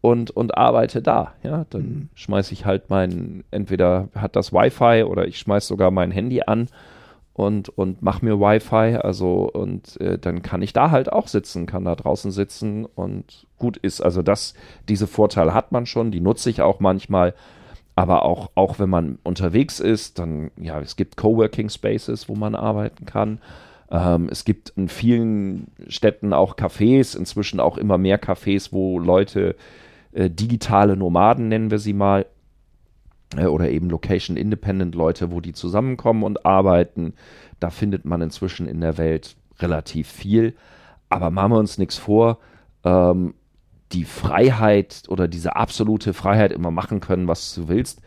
und, 0.00 0.30
und 0.30 0.56
arbeite 0.58 1.02
da. 1.02 1.34
Ja, 1.42 1.66
dann 1.70 1.82
mhm. 1.82 2.08
schmeiße 2.14 2.52
ich 2.52 2.66
halt 2.66 2.90
mein, 2.90 3.44
entweder 3.50 4.08
hat 4.14 4.36
das 4.36 4.52
Wi-Fi 4.52 5.04
oder 5.04 5.26
ich 5.26 5.38
schmeiße 5.38 5.68
sogar 5.68 5.90
mein 5.90 6.10
Handy 6.10 6.42
an 6.42 6.68
und, 7.34 7.68
und 7.70 8.00
mache 8.02 8.24
mir 8.24 8.38
Wi-Fi, 8.38 8.96
also 8.96 9.50
und 9.52 10.00
äh, 10.00 10.18
dann 10.18 10.42
kann 10.42 10.62
ich 10.62 10.72
da 10.72 10.90
halt 10.90 11.12
auch 11.12 11.26
sitzen, 11.26 11.66
kann 11.66 11.84
da 11.84 11.96
draußen 11.96 12.30
sitzen 12.30 12.84
und 12.84 13.46
gut 13.58 13.76
ist. 13.76 14.00
Also 14.00 14.22
das, 14.22 14.54
diese 14.88 15.06
Vorteile 15.06 15.52
hat 15.52 15.72
man 15.72 15.84
schon, 15.84 16.10
die 16.10 16.20
nutze 16.20 16.48
ich 16.48 16.62
auch 16.62 16.80
manchmal 16.80 17.34
aber 17.96 18.24
auch, 18.24 18.50
auch 18.54 18.78
wenn 18.78 18.90
man 18.90 19.18
unterwegs 19.22 19.80
ist, 19.80 20.18
dann, 20.18 20.50
ja, 20.56 20.80
es 20.80 20.96
gibt 20.96 21.16
Coworking 21.16 21.68
Spaces, 21.68 22.28
wo 22.28 22.34
man 22.34 22.54
arbeiten 22.54 23.06
kann. 23.06 23.40
Ähm, 23.90 24.28
es 24.30 24.44
gibt 24.44 24.70
in 24.70 24.88
vielen 24.88 25.68
Städten 25.86 26.32
auch 26.32 26.56
Cafés, 26.56 27.16
inzwischen 27.16 27.60
auch 27.60 27.78
immer 27.78 27.98
mehr 27.98 28.20
Cafés, 28.20 28.72
wo 28.72 28.98
Leute 28.98 29.54
äh, 30.12 30.28
digitale 30.28 30.96
Nomaden, 30.96 31.48
nennen 31.48 31.70
wir 31.70 31.78
sie 31.78 31.92
mal, 31.92 32.26
äh, 33.36 33.46
oder 33.46 33.70
eben 33.70 33.90
Location 33.90 34.36
Independent 34.36 34.94
Leute, 34.94 35.30
wo 35.30 35.40
die 35.40 35.52
zusammenkommen 35.52 36.24
und 36.24 36.44
arbeiten. 36.44 37.14
Da 37.60 37.70
findet 37.70 38.04
man 38.04 38.22
inzwischen 38.22 38.66
in 38.66 38.80
der 38.80 38.98
Welt 38.98 39.36
relativ 39.60 40.08
viel. 40.08 40.54
Aber 41.08 41.30
machen 41.30 41.52
wir 41.52 41.58
uns 41.58 41.78
nichts 41.78 41.96
vor. 41.96 42.38
Ähm, 42.82 43.34
die 43.92 44.04
Freiheit 44.04 45.02
oder 45.08 45.28
diese 45.28 45.56
absolute 45.56 46.12
Freiheit 46.12 46.52
immer 46.52 46.70
machen 46.70 47.00
können, 47.00 47.28
was 47.28 47.54
du 47.54 47.68
willst, 47.68 48.00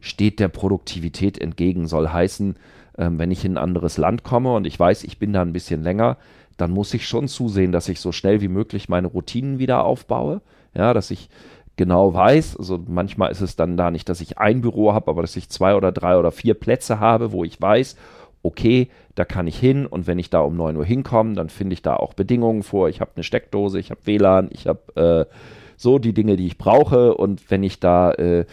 steht 0.00 0.40
der 0.40 0.48
Produktivität 0.48 1.38
entgegen. 1.38 1.86
Soll 1.86 2.08
heißen, 2.08 2.56
ähm, 2.98 3.18
wenn 3.18 3.30
ich 3.30 3.44
in 3.44 3.54
ein 3.54 3.62
anderes 3.62 3.96
Land 3.98 4.24
komme 4.24 4.54
und 4.54 4.66
ich 4.66 4.78
weiß, 4.78 5.04
ich 5.04 5.18
bin 5.18 5.32
da 5.32 5.42
ein 5.42 5.52
bisschen 5.52 5.82
länger, 5.82 6.16
dann 6.56 6.70
muss 6.70 6.94
ich 6.94 7.06
schon 7.06 7.28
zusehen, 7.28 7.72
dass 7.72 7.88
ich 7.88 8.00
so 8.00 8.12
schnell 8.12 8.40
wie 8.40 8.48
möglich 8.48 8.88
meine 8.88 9.06
Routinen 9.06 9.58
wieder 9.58 9.84
aufbaue. 9.84 10.42
Ja, 10.74 10.94
dass 10.94 11.10
ich 11.10 11.28
genau 11.76 12.12
weiß, 12.12 12.56
also 12.58 12.78
manchmal 12.86 13.30
ist 13.30 13.40
es 13.40 13.56
dann 13.56 13.76
da 13.76 13.90
nicht, 13.90 14.08
dass 14.08 14.20
ich 14.20 14.38
ein 14.38 14.60
Büro 14.60 14.92
habe, 14.92 15.10
aber 15.10 15.22
dass 15.22 15.36
ich 15.36 15.48
zwei 15.48 15.74
oder 15.74 15.92
drei 15.92 16.18
oder 16.18 16.30
vier 16.30 16.54
Plätze 16.54 17.00
habe, 17.00 17.32
wo 17.32 17.42
ich 17.44 17.60
weiß, 17.60 17.96
okay, 18.42 18.90
da 19.20 19.26
kann 19.26 19.46
ich 19.46 19.58
hin 19.58 19.84
und 19.84 20.06
wenn 20.06 20.18
ich 20.18 20.30
da 20.30 20.40
um 20.40 20.56
9 20.56 20.78
Uhr 20.78 20.84
hinkomme, 20.86 21.34
dann 21.34 21.50
finde 21.50 21.74
ich 21.74 21.82
da 21.82 21.94
auch 21.94 22.14
Bedingungen 22.14 22.62
vor. 22.62 22.88
Ich 22.88 23.02
habe 23.02 23.10
eine 23.16 23.22
Steckdose, 23.22 23.78
ich 23.78 23.90
habe 23.90 24.00
WLAN, 24.06 24.48
ich 24.50 24.66
habe 24.66 25.28
äh, 25.28 25.34
so 25.76 25.98
die 25.98 26.14
Dinge, 26.14 26.36
die 26.36 26.46
ich 26.46 26.56
brauche 26.56 27.14
und 27.14 27.50
wenn 27.50 27.62
ich 27.62 27.80
da 27.80 28.12
äh, 28.12 28.46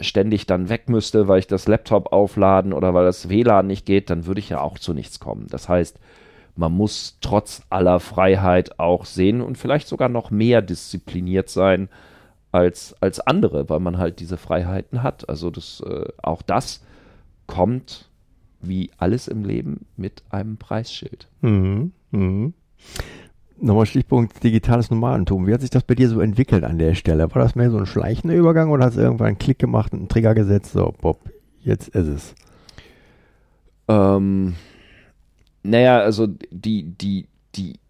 ständig 0.00 0.46
dann 0.46 0.68
weg 0.68 0.88
müsste, 0.88 1.28
weil 1.28 1.38
ich 1.38 1.46
das 1.46 1.68
Laptop 1.68 2.12
aufladen 2.12 2.72
oder 2.72 2.94
weil 2.94 3.04
das 3.04 3.28
WLAN 3.28 3.68
nicht 3.68 3.86
geht, 3.86 4.10
dann 4.10 4.26
würde 4.26 4.40
ich 4.40 4.48
ja 4.48 4.60
auch 4.60 4.80
zu 4.80 4.92
nichts 4.92 5.20
kommen. 5.20 5.46
Das 5.50 5.68
heißt, 5.68 6.00
man 6.56 6.72
muss 6.72 7.18
trotz 7.20 7.62
aller 7.70 8.00
Freiheit 8.00 8.80
auch 8.80 9.04
sehen 9.04 9.40
und 9.40 9.56
vielleicht 9.56 9.86
sogar 9.86 10.08
noch 10.08 10.32
mehr 10.32 10.62
diszipliniert 10.62 11.48
sein 11.48 11.88
als, 12.50 12.96
als 13.00 13.20
andere, 13.20 13.68
weil 13.68 13.78
man 13.78 13.98
halt 13.98 14.18
diese 14.18 14.36
Freiheiten 14.36 15.04
hat. 15.04 15.28
Also 15.28 15.50
das, 15.50 15.80
äh, 15.86 16.06
auch 16.20 16.42
das 16.42 16.82
kommt 17.46 18.07
wie 18.60 18.90
alles 18.96 19.28
im 19.28 19.44
Leben 19.44 19.86
mit 19.96 20.22
einem 20.30 20.56
Preisschild. 20.56 21.28
Mhm. 21.42 21.92
Mhm. 22.10 22.54
Nochmal 23.60 23.86
Stichpunkt 23.86 24.42
digitales 24.44 24.90
Nomadentum. 24.90 25.46
Wie 25.46 25.52
hat 25.52 25.62
sich 25.62 25.70
das 25.70 25.82
bei 25.82 25.94
dir 25.94 26.08
so 26.08 26.20
entwickelt 26.20 26.62
an 26.62 26.78
der 26.78 26.94
Stelle? 26.94 27.34
War 27.34 27.42
das 27.42 27.56
mehr 27.56 27.70
so 27.70 27.78
ein 27.78 27.86
schleichender 27.86 28.36
Übergang 28.36 28.70
oder 28.70 28.84
hast 28.84 28.96
du 28.96 29.00
irgendwann 29.00 29.28
einen 29.28 29.38
Klick 29.38 29.58
gemacht 29.58 29.92
und 29.92 29.98
einen 29.98 30.08
Trigger 30.08 30.34
gesetzt? 30.34 30.72
So, 30.72 30.94
Bob, 31.00 31.18
jetzt 31.60 31.88
ist 31.88 32.06
es. 32.06 32.34
Ähm, 33.88 34.54
naja, 35.64 35.98
also 35.98 36.28
die, 36.50 36.84
die, 36.84 37.26
die 37.56 37.80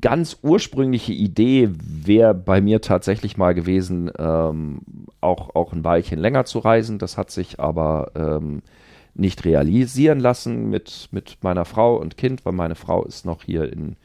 ganz 0.00 0.38
ursprüngliche 0.42 1.12
Idee 1.12 1.70
wäre 1.72 2.34
bei 2.34 2.60
mir 2.60 2.80
tatsächlich 2.80 3.36
mal 3.36 3.54
gewesen, 3.54 4.10
ähm, 4.18 4.80
auch, 5.20 5.54
auch 5.54 5.72
ein 5.72 5.84
Weilchen 5.84 6.18
länger 6.18 6.44
zu 6.44 6.60
reisen. 6.60 6.98
Das 6.98 7.18
hat 7.18 7.30
sich 7.30 7.60
aber 7.60 8.12
ähm, 8.14 8.62
nicht 9.14 9.44
realisieren 9.44 10.20
lassen 10.20 10.68
mit, 10.70 11.08
mit 11.12 11.38
meiner 11.42 11.64
Frau 11.64 11.96
und 11.96 12.16
Kind, 12.16 12.44
weil 12.44 12.52
meine 12.52 12.74
Frau 12.74 13.04
ist 13.04 13.24
noch 13.24 13.44
hier 13.44 13.72
in, 13.72 13.96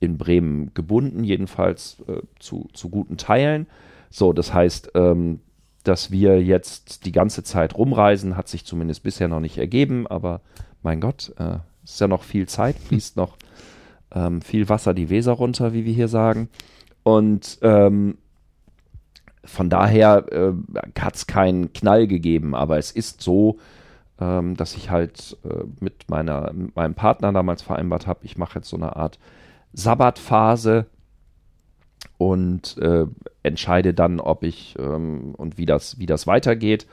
in 0.00 0.16
Bremen 0.18 0.72
gebunden, 0.74 1.24
jedenfalls 1.24 1.98
äh, 2.08 2.20
zu, 2.38 2.68
zu 2.72 2.88
guten 2.88 3.16
Teilen. 3.16 3.66
So, 4.10 4.32
das 4.32 4.54
heißt, 4.54 4.92
ähm, 4.94 5.40
dass 5.84 6.10
wir 6.10 6.42
jetzt 6.42 7.04
die 7.04 7.12
ganze 7.12 7.42
Zeit 7.42 7.76
rumreisen, 7.76 8.36
hat 8.36 8.48
sich 8.48 8.64
zumindest 8.64 9.02
bisher 9.02 9.28
noch 9.28 9.40
nicht 9.40 9.58
ergeben, 9.58 10.06
aber 10.06 10.40
mein 10.82 11.00
Gott, 11.00 11.32
äh, 11.38 11.58
ist 11.84 12.00
ja 12.00 12.08
noch 12.08 12.22
viel 12.22 12.48
Zeit, 12.48 12.76
fließt 12.78 13.16
noch, 13.16 13.36
ähm, 14.14 14.40
viel 14.40 14.68
Wasser 14.68 14.94
die 14.94 15.10
Weser 15.10 15.32
runter, 15.32 15.72
wie 15.72 15.84
wir 15.84 15.92
hier 15.92 16.08
sagen. 16.08 16.48
Und 17.02 17.58
ähm, 17.62 18.18
von 19.44 19.70
daher 19.70 20.26
äh, 20.32 20.52
hat 20.98 21.14
es 21.14 21.26
keinen 21.26 21.72
Knall 21.72 22.08
gegeben, 22.08 22.54
aber 22.54 22.78
es 22.78 22.90
ist 22.90 23.22
so, 23.22 23.58
ähm, 24.20 24.56
dass 24.56 24.74
ich 24.74 24.90
halt 24.90 25.36
äh, 25.44 25.64
mit, 25.80 26.08
meiner, 26.08 26.52
mit 26.52 26.74
meinem 26.76 26.94
Partner 26.94 27.32
damals 27.32 27.62
vereinbart 27.62 28.06
habe, 28.06 28.20
ich 28.22 28.38
mache 28.38 28.58
jetzt 28.58 28.68
so 28.68 28.76
eine 28.76 28.96
Art 28.96 29.18
Sabbatphase 29.72 30.86
und 32.18 32.78
äh, 32.78 33.06
entscheide 33.42 33.92
dann, 33.92 34.20
ob 34.20 34.42
ich 34.42 34.74
ähm, 34.78 35.34
und 35.36 35.58
wie 35.58 35.66
das, 35.66 35.98
wie 35.98 36.06
das 36.06 36.26
weitergeht. 36.26 36.86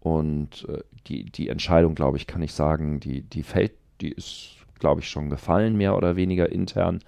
Und 0.00 0.66
äh, 0.68 0.82
die, 1.06 1.24
die 1.24 1.48
Entscheidung, 1.48 1.94
glaube 1.94 2.16
ich, 2.16 2.26
kann 2.26 2.42
ich 2.42 2.52
sagen, 2.52 3.00
die, 3.00 3.22
die 3.22 3.42
fällt, 3.42 3.72
die 4.00 4.10
ist, 4.10 4.56
glaube 4.78 5.00
ich, 5.00 5.08
schon 5.08 5.30
gefallen, 5.30 5.76
mehr 5.76 5.96
oder 5.96 6.16
weniger 6.16 6.50
intern. 6.50 7.00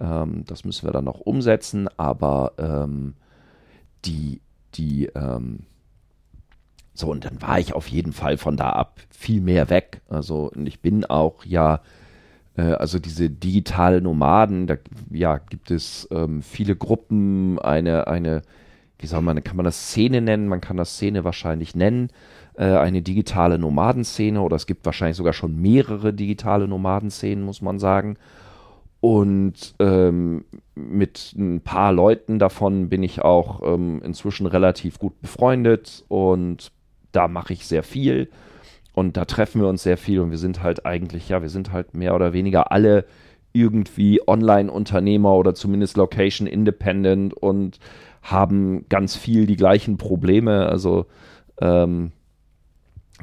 Ähm, 0.00 0.44
das 0.46 0.64
müssen 0.64 0.86
wir 0.86 0.92
dann 0.92 1.04
noch 1.04 1.20
umsetzen, 1.20 1.88
aber 1.96 2.52
ähm, 2.58 3.14
die, 4.04 4.40
die, 4.74 5.06
ähm, 5.06 5.60
so, 6.94 7.10
und 7.10 7.24
dann 7.24 7.40
war 7.40 7.58
ich 7.58 7.72
auf 7.72 7.88
jeden 7.88 8.12
Fall 8.12 8.36
von 8.36 8.56
da 8.56 8.70
ab 8.70 9.00
viel 9.10 9.40
mehr 9.40 9.70
weg. 9.70 10.02
Also, 10.08 10.50
und 10.54 10.66
ich 10.66 10.80
bin 10.80 11.04
auch 11.04 11.44
ja, 11.44 11.80
äh, 12.56 12.62
also 12.62 12.98
diese 12.98 13.30
digitale 13.30 14.00
Nomaden, 14.00 14.66
da 14.66 14.76
ja, 15.10 15.38
gibt 15.38 15.70
es 15.70 16.06
ähm, 16.10 16.42
viele 16.42 16.76
Gruppen, 16.76 17.58
eine, 17.58 18.06
eine, 18.08 18.42
wie 18.98 19.06
soll 19.06 19.22
man, 19.22 19.42
kann 19.42 19.56
man 19.56 19.64
das 19.64 19.88
Szene 19.88 20.20
nennen? 20.20 20.48
Man 20.48 20.60
kann 20.60 20.76
das 20.76 20.94
Szene 20.94 21.24
wahrscheinlich 21.24 21.74
nennen, 21.74 22.10
äh, 22.54 22.64
eine 22.64 23.00
digitale 23.00 23.58
Nomadenszene 23.58 24.40
oder 24.40 24.56
es 24.56 24.66
gibt 24.66 24.84
wahrscheinlich 24.84 25.16
sogar 25.16 25.32
schon 25.32 25.60
mehrere 25.60 26.12
digitale 26.12 26.68
Nomadenszenen, 26.68 27.42
muss 27.44 27.62
man 27.62 27.78
sagen. 27.78 28.18
Und 29.00 29.74
ähm, 29.80 30.44
mit 30.76 31.34
ein 31.36 31.60
paar 31.62 31.92
Leuten 31.92 32.38
davon 32.38 32.88
bin 32.88 33.02
ich 33.02 33.22
auch 33.22 33.60
ähm, 33.64 34.00
inzwischen 34.04 34.46
relativ 34.46 35.00
gut 35.00 35.20
befreundet 35.20 36.04
und 36.06 36.70
da 37.12 37.28
mache 37.28 37.52
ich 37.52 37.66
sehr 37.66 37.82
viel 37.82 38.28
und 38.94 39.16
da 39.16 39.24
treffen 39.24 39.60
wir 39.60 39.68
uns 39.68 39.82
sehr 39.82 39.96
viel 39.96 40.20
und 40.20 40.30
wir 40.30 40.38
sind 40.38 40.62
halt 40.62 40.84
eigentlich, 40.84 41.28
ja, 41.28 41.42
wir 41.42 41.48
sind 41.48 41.72
halt 41.72 41.94
mehr 41.94 42.14
oder 42.14 42.32
weniger 42.32 42.72
alle 42.72 43.04
irgendwie 43.52 44.26
Online-Unternehmer 44.26 45.34
oder 45.34 45.54
zumindest 45.54 45.96
Location 45.96 46.46
Independent 46.46 47.34
und 47.34 47.78
haben 48.22 48.86
ganz 48.88 49.16
viel 49.16 49.46
die 49.46 49.56
gleichen 49.56 49.96
Probleme. 49.98 50.66
Also 50.66 51.06
ähm, 51.60 52.12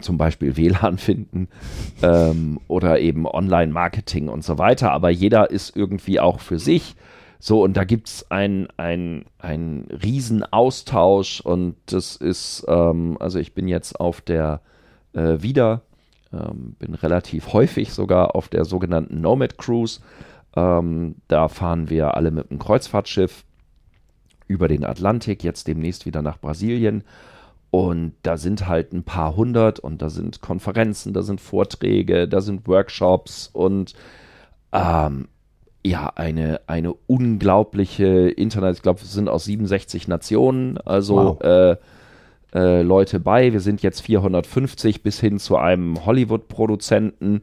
zum 0.02 0.18
Beispiel 0.18 0.56
WLAN 0.56 0.98
finden 0.98 1.48
ähm, 2.02 2.60
oder 2.68 3.00
eben 3.00 3.26
Online-Marketing 3.26 4.28
und 4.30 4.44
so 4.44 4.58
weiter. 4.58 4.92
Aber 4.92 5.10
jeder 5.10 5.50
ist 5.50 5.76
irgendwie 5.76 6.20
auch 6.20 6.40
für 6.40 6.60
sich. 6.60 6.96
So, 7.40 7.64
und 7.64 7.78
da 7.78 7.86
gibt 7.86 8.10
es 8.10 8.30
einen 8.30 8.68
ein, 8.78 9.26
Riesenaustausch 9.42 11.42
und 11.42 11.76
das 11.86 12.18
ist, 12.18 12.66
ähm, 12.68 13.18
also 13.20 13.40
ich 13.40 13.54
bin 13.54 13.68
jetzt 13.68 14.00
auf 14.00 14.20
der 14.20 14.62
äh, 15.14 15.42
wieder, 15.42 15.82
ähm, 16.34 16.76
bin 16.80 16.96
relativ 16.96 17.54
häufig 17.54 17.94
sogar 17.94 18.36
auf 18.36 18.50
der 18.50 18.66
sogenannten 18.66 19.22
Nomad 19.22 19.58
Cruise. 19.58 20.02
Ähm, 20.56 21.16
da 21.30 21.48
fahren 21.48 21.90
wir 21.90 22.16
alle 22.16 22.32
mit 22.32 22.52
einem 22.52 22.60
Kreuzfahrtschiff 22.60 23.46
über 24.48 24.68
den 24.68 24.84
Atlantik, 24.84 25.44
jetzt 25.44 25.68
demnächst 25.68 26.06
wieder 26.06 26.22
nach 26.22 26.40
Brasilien 26.40 27.04
und 27.72 28.14
da 28.24 28.38
sind 28.38 28.68
halt 28.68 28.94
ein 28.94 29.04
paar 29.04 29.36
hundert 29.36 29.80
und 29.80 30.02
da 30.02 30.10
sind 30.10 30.42
Konferenzen, 30.42 31.14
da 31.14 31.22
sind 31.22 31.40
Vorträge, 31.40 32.28
da 32.28 32.42
sind 32.42 32.68
Workshops 32.68 33.50
und 33.54 33.94
ähm, 34.74 35.28
ja, 35.86 36.12
eine, 36.16 36.62
eine 36.68 36.94
unglaubliche 37.08 38.30
Internet, 38.30 38.78
ich 38.78 38.82
glaube, 38.82 39.00
es 39.02 39.14
sind 39.14 39.30
aus 39.30 39.46
67 39.46 40.08
Nationen, 40.08 40.78
also 40.80 41.16
wow. 41.16 41.42
äh, 41.42 41.76
äh, 42.54 42.82
Leute 42.82 43.20
bei. 43.20 43.54
Wir 43.54 43.62
sind 43.62 43.82
jetzt 43.82 44.02
450 44.02 45.04
bis 45.04 45.20
hin 45.20 45.40
zu 45.40 45.58
einem 45.58 46.06
Hollywood-Produzenten. 46.06 47.42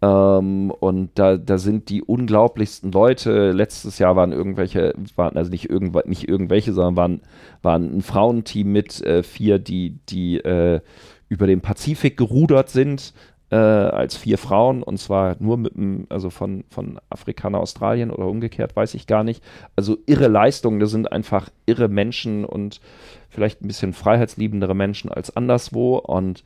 Ähm, 0.00 0.70
und 0.70 1.10
da, 1.14 1.36
da 1.36 1.58
sind 1.58 1.88
die 1.88 2.02
unglaublichsten 2.02 2.92
Leute. 2.92 3.52
Letztes 3.52 3.98
Jahr 3.98 4.16
waren 4.16 4.32
irgendwelche, 4.32 4.94
waren 5.16 5.36
also 5.36 5.50
nicht, 5.50 5.68
irgendw 5.68 6.02
nicht 6.06 6.28
irgendwelche, 6.28 6.72
sondern 6.72 6.96
waren, 6.96 7.20
waren 7.62 7.98
ein 7.98 8.02
Frauenteam 8.02 8.70
mit 8.70 9.02
äh, 9.02 9.22
vier, 9.22 9.58
die, 9.58 9.98
die 10.08 10.38
äh, 10.38 10.80
über 11.28 11.46
den 11.46 11.60
Pazifik 11.60 12.16
gerudert 12.16 12.68
sind. 12.68 13.12
Äh, 13.54 13.56
als 13.56 14.16
vier 14.16 14.36
Frauen 14.36 14.82
und 14.82 14.98
zwar 14.98 15.36
nur 15.38 15.56
mit 15.56 15.76
dem, 15.76 16.08
also 16.08 16.28
von, 16.28 16.64
von 16.70 16.98
Afrika 17.08 17.48
nach 17.48 17.60
Australien 17.60 18.10
oder 18.10 18.26
umgekehrt, 18.26 18.74
weiß 18.74 18.94
ich 18.94 19.06
gar 19.06 19.22
nicht. 19.22 19.44
Also 19.76 19.96
irre 20.06 20.26
Leistungen, 20.26 20.80
das 20.80 20.90
sind 20.90 21.12
einfach 21.12 21.50
irre 21.64 21.86
Menschen 21.86 22.44
und 22.44 22.80
vielleicht 23.28 23.62
ein 23.62 23.68
bisschen 23.68 23.92
freiheitsliebendere 23.92 24.74
Menschen 24.74 25.08
als 25.08 25.36
anderswo. 25.36 25.98
Und 25.98 26.42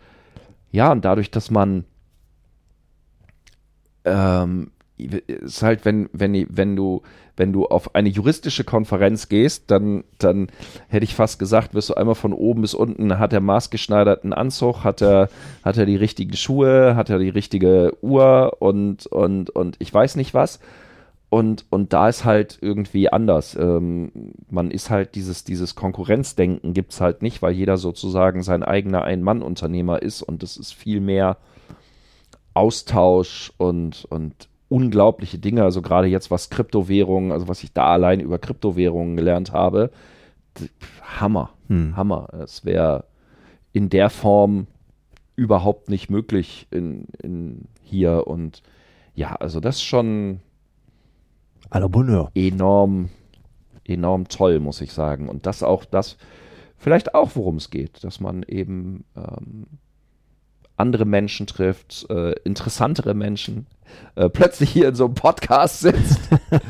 ja, 0.71 0.93
und 0.93 1.03
dadurch, 1.03 1.31
dass 1.31 1.50
man 1.50 1.87
ähm, 4.05 4.71
ist 4.99 5.62
halt, 5.62 5.85
wenn, 5.85 6.09
wenn, 6.12 6.47
wenn 6.50 6.76
du, 6.76 7.02
wenn 7.37 7.52
du 7.52 7.67
auf 7.67 7.95
eine 7.95 8.09
juristische 8.09 8.64
Konferenz 8.64 9.28
gehst, 9.28 9.71
dann, 9.71 10.05
dann 10.19 10.49
hätte 10.88 11.05
ich 11.05 11.14
fast 11.14 11.38
gesagt, 11.38 11.75
wirst 11.75 11.90
du 11.90 11.95
einmal 11.95 12.14
von 12.14 12.33
oben 12.33 12.62
bis 12.62 12.75
unten, 12.75 13.19
hat 13.19 13.33
er 13.33 13.40
maßgeschneiderten 13.40 14.33
Anzug, 14.33 14.85
hat 14.85 15.00
er, 15.00 15.28
hat 15.62 15.76
er 15.76 15.87
die 15.87 15.97
richtigen 15.97 16.37
Schuhe, 16.37 16.97
hat 16.97 17.11
er 17.11 17.19
die 17.19 17.28
richtige 17.28 17.97
Uhr 18.02 18.57
und, 18.59 19.07
und, 19.07 19.50
und 19.50 19.76
ich 19.78 19.93
weiß 19.95 20.17
nicht 20.17 20.35
was. 20.35 20.61
Und, 21.31 21.67
und 21.69 21.93
da 21.93 22.09
ist 22.09 22.25
halt 22.25 22.59
irgendwie 22.62 23.12
anders. 23.12 23.55
Ähm, 23.55 24.33
man 24.49 24.71
ist 24.71 24.88
halt 24.88 25.14
dieses, 25.14 25.45
dieses 25.45 25.75
Konkurrenzdenken 25.75 26.73
gibt 26.73 26.93
es 26.93 27.00
halt 27.02 27.21
nicht, 27.21 27.43
weil 27.43 27.52
jeder 27.52 27.76
sozusagen 27.76 28.43
sein 28.43 28.62
eigener 28.62 29.02
Ein-Mann-Unternehmer 29.05 30.00
ist 30.00 30.23
und 30.23 30.43
das 30.43 30.57
ist 30.57 30.73
viel 30.73 31.00
mehr 31.00 31.37
Austausch 32.55 33.52
und, 33.59 34.07
und 34.07 34.48
unglaubliche 34.68 35.38
Dinge. 35.38 35.62
Also 35.62 35.82
gerade 35.82 36.08
jetzt 36.08 36.30
was 36.30 36.50
Kryptowährungen, 36.50 37.32
also 37.32 37.48
was 37.48 37.62
ich 37.62 37.72
da 37.72 37.87
allein 37.92 38.20
über 38.20 38.38
Kryptowährungen 38.38 39.16
gelernt 39.16 39.52
habe, 39.52 39.90
Hammer, 41.02 41.50
hm. 41.68 41.96
Hammer. 41.96 42.28
Es 42.42 42.64
wäre 42.64 43.04
in 43.72 43.88
der 43.88 44.10
Form 44.10 44.66
überhaupt 45.37 45.88
nicht 45.88 46.10
möglich 46.10 46.66
in, 46.70 47.06
in 47.22 47.68
hier 47.82 48.26
und 48.26 48.62
ja, 49.14 49.34
also 49.37 49.60
das 49.60 49.76
ist 49.76 49.84
schon 49.84 50.40
enorm, 52.34 53.10
enorm 53.84 54.28
toll, 54.28 54.60
muss 54.60 54.80
ich 54.80 54.92
sagen. 54.92 55.28
Und 55.28 55.46
das 55.46 55.62
auch 55.62 55.84
das, 55.84 56.16
vielleicht 56.76 57.14
auch, 57.14 57.30
worum 57.34 57.56
es 57.56 57.70
geht, 57.70 58.04
dass 58.04 58.20
man 58.20 58.42
eben 58.42 59.04
ähm, 59.16 59.66
andere 60.78 61.04
Menschen 61.04 61.47
trifft, 61.47 62.06
äh, 62.11 62.32
interessantere 62.44 63.14
Menschen, 63.14 63.66
äh, 64.14 64.28
plötzlich 64.28 64.70
hier 64.70 64.88
in 64.88 64.94
so 64.94 65.06
einem 65.06 65.14
Podcast 65.14 65.80
sitzt, 65.80 66.20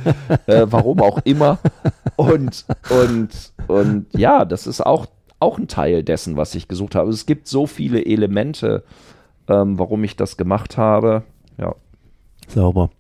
äh, 0.46 0.66
warum 0.68 1.00
auch 1.00 1.18
immer. 1.24 1.58
Und, 2.16 2.64
und, 2.90 3.52
und 3.66 4.06
ja, 4.12 4.44
das 4.44 4.66
ist 4.66 4.84
auch, 4.84 5.06
auch 5.40 5.58
ein 5.58 5.68
Teil 5.68 6.02
dessen, 6.02 6.36
was 6.36 6.54
ich 6.54 6.68
gesucht 6.68 6.94
habe. 6.94 7.10
Es 7.10 7.26
gibt 7.26 7.48
so 7.48 7.66
viele 7.66 8.04
Elemente, 8.04 8.84
ähm, 9.48 9.78
warum 9.78 10.04
ich 10.04 10.16
das 10.16 10.36
gemacht 10.36 10.76
habe. 10.76 11.22
Ja. 11.58 11.74
Sauber. 12.48 12.90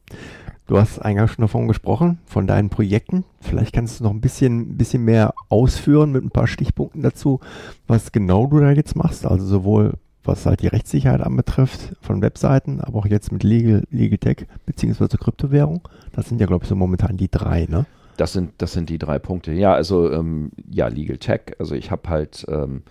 Du 0.66 0.78
hast 0.78 0.98
eingangs 0.98 1.32
schon 1.32 1.42
davon 1.42 1.66
gesprochen, 1.66 2.18
von 2.26 2.46
deinen 2.46 2.68
Projekten. 2.68 3.24
Vielleicht 3.40 3.72
kannst 3.72 4.00
du 4.00 4.04
noch 4.04 4.10
ein 4.10 4.20
bisschen, 4.20 4.76
bisschen 4.76 5.02
mehr 5.02 5.32
ausführen 5.48 6.12
mit 6.12 6.22
ein 6.22 6.30
paar 6.30 6.46
Stichpunkten 6.46 7.02
dazu, 7.02 7.40
was 7.86 8.12
genau 8.12 8.46
du 8.46 8.60
da 8.60 8.70
jetzt 8.72 8.94
machst. 8.94 9.24
Also 9.24 9.46
sowohl 9.46 9.94
was 10.24 10.46
halt 10.46 10.62
die 10.62 10.66
Rechtssicherheit 10.66 11.20
anbetrifft 11.20 11.96
von 12.00 12.22
Webseiten, 12.22 12.80
aber 12.80 12.98
auch 12.98 13.06
jetzt 13.06 13.32
mit 13.32 13.42
Legal, 13.42 13.84
Legal 13.90 14.18
Tech 14.18 14.46
beziehungsweise 14.66 15.16
Kryptowährung. 15.18 15.88
Das 16.12 16.28
sind 16.28 16.40
ja, 16.40 16.46
glaube 16.46 16.64
ich, 16.64 16.68
so 16.68 16.76
momentan 16.76 17.16
die 17.16 17.30
drei, 17.30 17.66
ne? 17.68 17.86
Das 18.16 18.32
sind, 18.32 18.52
das 18.58 18.72
sind 18.72 18.90
die 18.90 18.98
drei 18.98 19.18
Punkte. 19.20 19.52
Ja, 19.52 19.74
also 19.74 20.10
ähm, 20.12 20.50
ja, 20.68 20.88
Legal 20.88 21.18
Tech. 21.18 21.54
Also 21.58 21.74
ich 21.74 21.90
habe 21.90 22.08
halt 22.08 22.44
ähm, 22.48 22.82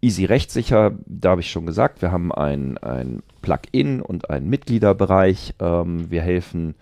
Easy 0.00 0.24
Rechtssicher, 0.24 0.92
da 1.06 1.30
habe 1.30 1.42
ich 1.42 1.50
schon 1.50 1.66
gesagt, 1.66 2.02
wir 2.02 2.10
haben 2.10 2.32
ein, 2.32 2.76
ein 2.78 3.22
Plugin 3.42 4.00
und 4.00 4.30
einen 4.30 4.48
Mitgliederbereich. 4.48 5.54
Ähm, 5.60 6.10
wir 6.10 6.22
helfen, 6.22 6.74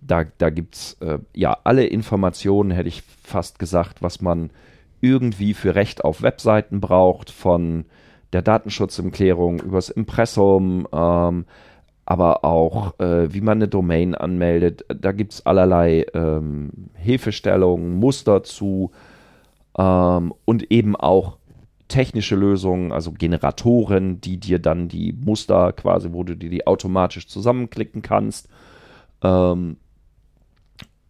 da, 0.00 0.24
da 0.36 0.50
gibt 0.50 0.74
es 0.74 0.96
äh, 1.00 1.18
ja 1.34 1.56
alle 1.64 1.86
Informationen, 1.86 2.72
hätte 2.72 2.88
ich 2.88 3.02
fast 3.22 3.58
gesagt, 3.58 4.02
was 4.02 4.20
man 4.20 4.50
irgendwie 5.00 5.54
für 5.54 5.74
Recht 5.74 6.04
auf 6.04 6.22
Webseiten 6.22 6.80
braucht, 6.80 7.30
von 7.30 7.86
der 8.32 8.42
Datenschutzerklärung, 8.42 9.60
übers 9.60 9.88
Impressum, 9.88 10.86
ähm, 10.92 11.46
aber 12.04 12.44
auch, 12.44 12.98
äh, 13.00 13.32
wie 13.32 13.40
man 13.40 13.58
eine 13.58 13.68
Domain 13.68 14.14
anmeldet. 14.14 14.84
Da 14.88 15.12
gibt 15.12 15.34
es 15.34 15.46
allerlei 15.46 16.06
ähm, 16.14 16.70
Hilfestellungen, 16.94 17.96
Muster 17.96 18.42
zu 18.42 18.92
ähm, 19.78 20.32
und 20.44 20.70
eben 20.70 20.96
auch 20.96 21.38
technische 21.88 22.36
Lösungen, 22.36 22.92
also 22.92 23.12
Generatoren, 23.12 24.20
die 24.20 24.38
dir 24.38 24.58
dann 24.58 24.88
die 24.88 25.12
Muster 25.12 25.72
quasi, 25.72 26.12
wo 26.12 26.22
du 26.22 26.36
dir 26.36 26.50
die 26.50 26.66
automatisch 26.66 27.28
zusammenklicken 27.28 28.02
kannst. 28.02 28.48
Ähm, 29.22 29.78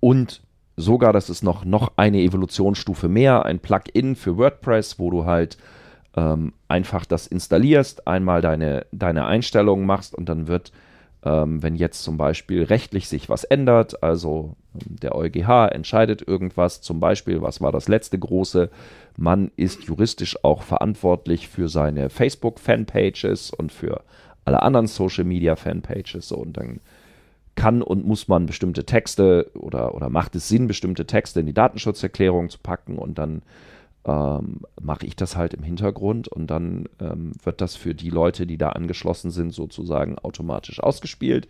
und 0.00 0.42
sogar, 0.76 1.12
das 1.12 1.30
ist 1.30 1.42
noch, 1.42 1.64
noch 1.64 1.92
eine 1.96 2.20
Evolutionsstufe 2.20 3.08
mehr, 3.08 3.44
ein 3.44 3.58
Plugin 3.58 4.16
für 4.16 4.36
WordPress, 4.36 4.98
wo 4.98 5.10
du 5.10 5.24
halt 5.24 5.58
ähm, 6.18 6.52
einfach 6.66 7.04
das 7.04 7.28
installierst, 7.28 8.08
einmal 8.08 8.40
deine, 8.40 8.86
deine 8.90 9.26
Einstellungen 9.26 9.86
machst 9.86 10.16
und 10.16 10.28
dann 10.28 10.48
wird, 10.48 10.72
ähm, 11.22 11.62
wenn 11.62 11.76
jetzt 11.76 12.02
zum 12.02 12.16
Beispiel 12.16 12.64
rechtlich 12.64 13.08
sich 13.08 13.28
was 13.28 13.44
ändert, 13.44 14.02
also 14.02 14.56
ähm, 14.74 14.96
der 15.00 15.14
EuGH 15.14 15.68
entscheidet 15.70 16.26
irgendwas, 16.26 16.80
zum 16.80 16.98
Beispiel, 16.98 17.40
was 17.40 17.60
war 17.60 17.70
das 17.70 17.86
letzte 17.86 18.18
große, 18.18 18.68
man 19.16 19.52
ist 19.54 19.84
juristisch 19.84 20.42
auch 20.42 20.62
verantwortlich 20.62 21.46
für 21.46 21.68
seine 21.68 22.10
Facebook-Fanpages 22.10 23.50
und 23.50 23.70
für 23.70 24.02
alle 24.44 24.62
anderen 24.62 24.88
Social-Media-Fanpages 24.88 26.28
so 26.28 26.36
und 26.36 26.56
dann 26.56 26.80
kann 27.54 27.82
und 27.82 28.04
muss 28.06 28.26
man 28.28 28.46
bestimmte 28.46 28.84
Texte 28.84 29.50
oder, 29.54 29.94
oder 29.94 30.08
macht 30.08 30.34
es 30.36 30.48
Sinn, 30.48 30.66
bestimmte 30.66 31.06
Texte 31.06 31.40
in 31.40 31.46
die 31.46 31.54
Datenschutzerklärung 31.54 32.50
zu 32.50 32.58
packen 32.60 32.98
und 32.98 33.18
dann 33.18 33.42
ähm, 34.04 34.60
mache 34.80 35.06
ich 35.06 35.16
das 35.16 35.36
halt 35.36 35.54
im 35.54 35.62
Hintergrund 35.62 36.28
und 36.28 36.48
dann 36.48 36.88
ähm, 37.00 37.32
wird 37.42 37.60
das 37.60 37.76
für 37.76 37.94
die 37.94 38.10
Leute, 38.10 38.46
die 38.46 38.58
da 38.58 38.70
angeschlossen 38.70 39.30
sind, 39.30 39.52
sozusagen 39.52 40.18
automatisch 40.18 40.80
ausgespielt. 40.82 41.48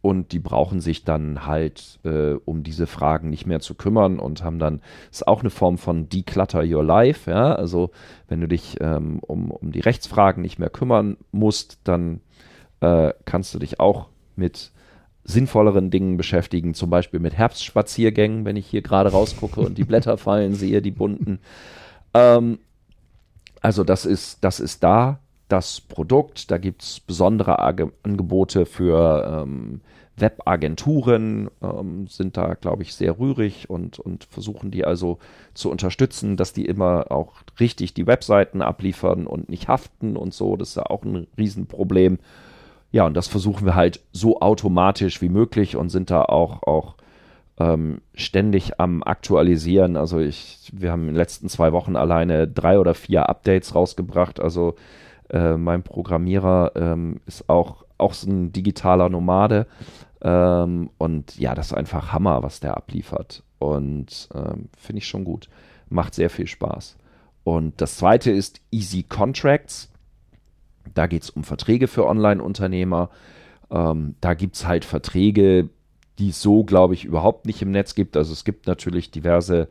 Und 0.00 0.30
die 0.30 0.38
brauchen 0.38 0.80
sich 0.80 1.04
dann 1.04 1.44
halt 1.44 1.98
äh, 2.04 2.34
um 2.44 2.62
diese 2.62 2.86
Fragen 2.86 3.30
nicht 3.30 3.46
mehr 3.46 3.58
zu 3.58 3.74
kümmern 3.74 4.20
und 4.20 4.44
haben 4.44 4.60
dann, 4.60 4.80
ist 5.10 5.26
auch 5.26 5.40
eine 5.40 5.50
Form 5.50 5.76
von 5.76 6.08
Declutter 6.08 6.62
Your 6.64 6.84
Life, 6.84 7.28
ja. 7.28 7.54
Also 7.54 7.90
wenn 8.28 8.40
du 8.40 8.46
dich 8.46 8.76
ähm, 8.80 9.18
um, 9.18 9.50
um 9.50 9.72
die 9.72 9.80
Rechtsfragen 9.80 10.40
nicht 10.40 10.60
mehr 10.60 10.70
kümmern 10.70 11.16
musst, 11.32 11.80
dann 11.82 12.20
äh, 12.80 13.12
kannst 13.24 13.52
du 13.54 13.58
dich 13.58 13.80
auch 13.80 14.08
mit 14.36 14.70
sinnvolleren 15.28 15.90
Dingen 15.90 16.16
beschäftigen, 16.16 16.72
zum 16.72 16.88
Beispiel 16.88 17.20
mit 17.20 17.34
Herbstspaziergängen, 17.34 18.46
wenn 18.46 18.56
ich 18.56 18.66
hier 18.66 18.80
gerade 18.80 19.10
rausgucke 19.10 19.60
und 19.60 19.76
die 19.76 19.84
Blätter 19.84 20.16
fallen 20.18 20.54
sehe, 20.54 20.80
die 20.80 20.90
bunten. 20.90 21.38
Ähm, 22.14 22.58
also 23.60 23.84
das 23.84 24.06
ist, 24.06 24.42
das 24.42 24.58
ist 24.58 24.82
da 24.82 25.20
das 25.48 25.82
Produkt. 25.82 26.50
Da 26.50 26.58
gibt 26.58 26.82
es 26.82 27.00
besondere 27.00 27.58
Ag 27.58 27.92
Angebote 28.02 28.64
für 28.64 29.44
ähm, 29.44 29.82
Webagenturen, 30.16 31.50
ähm, 31.62 32.06
sind 32.08 32.38
da, 32.38 32.54
glaube 32.54 32.82
ich, 32.82 32.94
sehr 32.94 33.18
rührig 33.18 33.68
und, 33.68 33.98
und 33.98 34.24
versuchen 34.24 34.70
die 34.70 34.84
also 34.84 35.18
zu 35.52 35.70
unterstützen, 35.70 36.36
dass 36.36 36.54
die 36.54 36.64
immer 36.64 37.10
auch 37.10 37.34
richtig 37.60 37.92
die 37.92 38.06
Webseiten 38.06 38.62
abliefern 38.62 39.26
und 39.26 39.50
nicht 39.50 39.68
haften 39.68 40.16
und 40.16 40.32
so. 40.32 40.56
Das 40.56 40.70
ist 40.70 40.76
ja 40.76 40.86
auch 40.86 41.02
ein 41.04 41.26
Riesenproblem. 41.36 42.18
Ja, 42.90 43.04
und 43.06 43.14
das 43.14 43.28
versuchen 43.28 43.66
wir 43.66 43.74
halt 43.74 44.00
so 44.12 44.40
automatisch 44.40 45.20
wie 45.20 45.28
möglich 45.28 45.76
und 45.76 45.90
sind 45.90 46.10
da 46.10 46.22
auch, 46.22 46.62
auch 46.62 46.94
ähm, 47.58 48.00
ständig 48.14 48.80
am 48.80 49.02
Aktualisieren. 49.02 49.96
Also 49.96 50.20
ich, 50.20 50.70
wir 50.72 50.90
haben 50.90 51.02
in 51.02 51.08
den 51.08 51.16
letzten 51.16 51.48
zwei 51.48 51.72
Wochen 51.72 51.96
alleine 51.96 52.48
drei 52.48 52.78
oder 52.78 52.94
vier 52.94 53.28
Updates 53.28 53.74
rausgebracht. 53.74 54.40
Also 54.40 54.76
äh, 55.28 55.56
mein 55.56 55.82
Programmierer 55.82 56.72
ähm, 56.76 57.20
ist 57.26 57.48
auch, 57.48 57.84
auch 57.98 58.14
so 58.14 58.30
ein 58.30 58.52
digitaler 58.52 59.08
Nomade. 59.08 59.66
Ähm, 60.22 60.90
und 60.98 61.38
ja, 61.38 61.54
das 61.54 61.68
ist 61.68 61.74
einfach 61.74 62.12
Hammer, 62.12 62.42
was 62.42 62.60
der 62.60 62.76
abliefert. 62.76 63.42
Und 63.58 64.28
ähm, 64.34 64.68
finde 64.76 64.98
ich 64.98 65.08
schon 65.08 65.24
gut. 65.24 65.48
Macht 65.90 66.14
sehr 66.14 66.30
viel 66.30 66.46
Spaß. 66.46 66.96
Und 67.44 67.80
das 67.80 67.96
zweite 67.96 68.30
ist 68.30 68.60
Easy 68.70 69.02
Contracts. 69.02 69.90
Da 70.94 71.06
geht 71.06 71.22
es 71.22 71.30
um 71.30 71.44
Verträge 71.44 71.88
für 71.88 72.06
Online-Unternehmer. 72.06 73.10
Ähm, 73.70 74.14
da 74.20 74.34
gibt 74.34 74.56
es 74.56 74.66
halt 74.66 74.84
Verträge, 74.84 75.68
die 76.18 76.30
es 76.30 76.42
so, 76.42 76.64
glaube 76.64 76.94
ich, 76.94 77.04
überhaupt 77.04 77.46
nicht 77.46 77.62
im 77.62 77.70
Netz 77.70 77.94
gibt. 77.94 78.16
Also 78.16 78.32
es 78.32 78.44
gibt 78.44 78.66
natürlich 78.66 79.10
diverse 79.10 79.68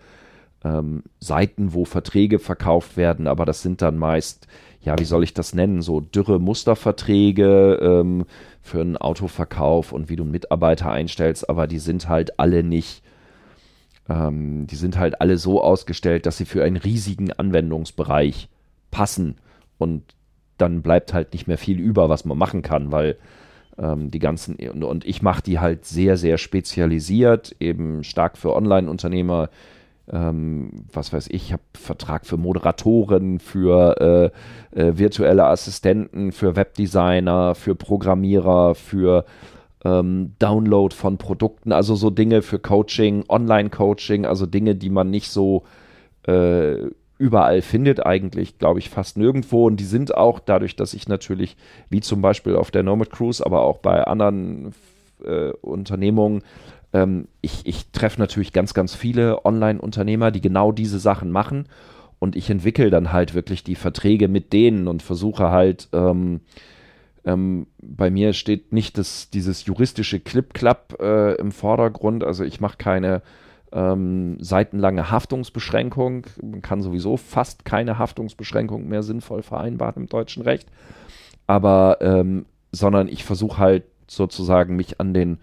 ähm, 0.63 1.03
Seiten, 1.19 1.74
wo 1.74 1.86
Verträge 1.86 2.39
verkauft 2.39 2.97
werden, 2.97 3.27
aber 3.27 3.45
das 3.45 3.62
sind 3.62 3.81
dann 3.81 3.97
meist, 3.97 4.47
ja, 4.81 4.97
wie 4.97 5.05
soll 5.05 5.24
ich 5.24 5.33
das 5.33 5.53
nennen, 5.53 5.81
so 5.81 6.00
dürre 6.00 6.39
Musterverträge 6.39 7.79
ähm, 7.81 8.25
für 8.61 8.81
einen 8.81 8.98
Autoverkauf 8.98 9.92
und 9.92 10.09
wie 10.09 10.15
du 10.15 10.24
einen 10.24 10.31
Mitarbeiter 10.31 10.92
einstellst, 10.92 11.50
aber 11.50 11.68
die 11.68 11.79
sind 11.79 12.07
halt 12.07 12.39
alle 12.39 12.63
nicht, 12.63 13.03
ähm, 14.09 14.68
die 14.68 14.75
sind 14.75 14.98
halt 14.98 15.22
alle 15.22 15.37
so 15.37 15.61
ausgestellt, 15.61 16.25
dass 16.25 16.37
sie 16.37 16.46
für 16.46 16.63
einen 16.63 16.77
riesigen 16.77 17.31
Anwendungsbereich 17.33 18.50
passen. 18.92 19.35
Und 19.77 20.03
dann 20.57 20.81
bleibt 20.81 21.13
halt 21.13 21.33
nicht 21.33 21.48
mehr 21.48 21.57
viel 21.57 21.79
über, 21.79 22.09
was 22.09 22.25
man 22.25 22.37
machen 22.37 22.61
kann, 22.61 22.91
weil 22.91 23.17
ähm, 23.77 24.11
die 24.11 24.20
ganzen, 24.20 24.55
und, 24.55 25.05
ich 25.05 25.22
mache 25.22 25.43
die 25.43 25.59
halt 25.59 25.85
sehr, 25.85 26.17
sehr 26.17 26.37
spezialisiert, 26.37 27.55
eben 27.59 28.03
stark 28.03 28.37
für 28.37 28.55
Online-Unternehmer. 28.55 29.50
Ähm, 30.09 30.85
was 30.91 31.11
weiß 31.11 31.27
ich, 31.27 31.48
ich 31.48 31.53
habe 31.53 31.63
Vertrag 31.74 32.25
für 32.25 32.37
Moderatoren, 32.37 33.39
für 33.39 34.31
äh, 34.74 34.79
äh, 34.79 34.98
virtuelle 34.98 35.46
Assistenten, 35.46 36.31
für 36.31 36.55
Webdesigner, 36.55 37.55
für 37.55 37.75
Programmierer, 37.75 38.74
für 38.74 39.25
ähm, 39.83 40.33
Download 40.39 40.96
von 40.96 41.17
Produkten, 41.17 41.72
also 41.74 41.96
so 41.96 42.09
Dinge 42.09 42.41
für 42.41 42.57
Coaching, 42.57 43.25
Online-Coaching, 43.27 44.25
also 44.25 44.46
Dinge, 44.46 44.75
die 44.75 44.89
man 44.89 45.09
nicht 45.09 45.29
so 45.29 45.63
äh, 46.25 46.89
überall 47.18 47.62
findet, 47.62 48.06
eigentlich, 48.06 48.60
glaube 48.60 48.80
ich, 48.80 48.90
fast 48.90 49.18
nirgendwo. 49.18 49.66
Und 49.66 49.80
die 49.80 49.86
sind 49.86 50.16
auch 50.16 50.40
dadurch, 50.40 50.75
dass 50.75 50.94
ich 50.94 51.08
natürlich, 51.08 51.58
wie 51.90 52.01
zum 52.01 52.22
Beispiel 52.22 52.56
auf 52.56 52.72
der 52.72 52.84
Nomad 52.84 53.10
Cruise, 53.10 53.46
aber 53.46 53.62
auch 53.62 53.80
bei 53.80 54.03
anderen 54.03 54.74
äh, 55.24 55.51
Unternehmungen, 55.62 56.44
ähm, 56.94 57.27
ich, 57.42 57.66
ich 57.66 57.92
treffe 57.92 58.20
natürlich 58.20 58.53
ganz, 58.53 58.74
ganz 58.74 58.96
viele 58.96 59.46
Online-Unternehmer, 59.46 60.32
die 60.32 60.42
genau 60.42 60.72
diese 60.72 61.00
Sachen 61.00 61.32
machen. 61.32 61.68
Und 62.20 62.36
ich 62.36 62.50
entwickle 62.50 62.90
dann 62.90 63.14
halt 63.14 63.34
wirklich 63.36 63.64
die 63.64 63.75
Verträge 63.75 64.27
mit 64.27 64.51
denen 64.51 64.88
und 64.88 65.03
versuche 65.03 65.51
halt, 65.51 65.88
ähm, 65.94 66.42
ähm, 67.25 67.68
bei 67.80 68.10
mir 68.10 68.34
steht 68.34 68.72
nicht 68.72 68.98
das, 68.98 69.30
dieses 69.30 69.66
juristische 69.66 70.20
Clip-Clap 70.20 71.00
äh, 71.00 71.36
im 71.36 71.51
Vordergrund. 71.51 72.24
Also 72.24 72.44
ich 72.44 72.60
mache 72.60 72.77
keine 72.77 73.22
ähm, 73.72 74.38
seitenlange 74.40 75.12
Haftungsbeschränkung. 75.12 76.25
Man 76.42 76.62
kann 76.62 76.82
sowieso 76.82 77.18
fast 77.18 77.66
keine 77.66 77.98
Haftungsbeschränkung 77.98 78.88
mehr 78.88 79.03
sinnvoll 79.03 79.42
vereinbaren 79.42 80.03
im 80.03 80.10
deutschen 80.10 80.44
Recht. 80.44 80.70
Aber, 81.48 81.98
ähm, 82.01 82.46
sondern 82.72 83.08
ich 83.08 83.24
versuche 83.24 83.58
halt 83.58 83.84
sozusagen 84.08 84.75
mich 84.75 85.00
an 85.00 85.14
den, 85.14 85.40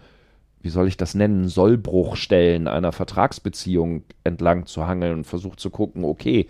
wie 0.61 0.69
soll 0.69 0.87
ich 0.87 0.97
das 0.97 1.15
nennen, 1.15 1.47
Sollbruchstellen 1.47 2.67
einer 2.67 2.91
Vertragsbeziehung 2.91 4.03
entlang 4.23 4.65
zu 4.65 4.87
hangeln 4.87 5.17
und 5.17 5.23
versuche 5.25 5.57
zu 5.57 5.69
gucken, 5.69 6.03
okay, 6.03 6.47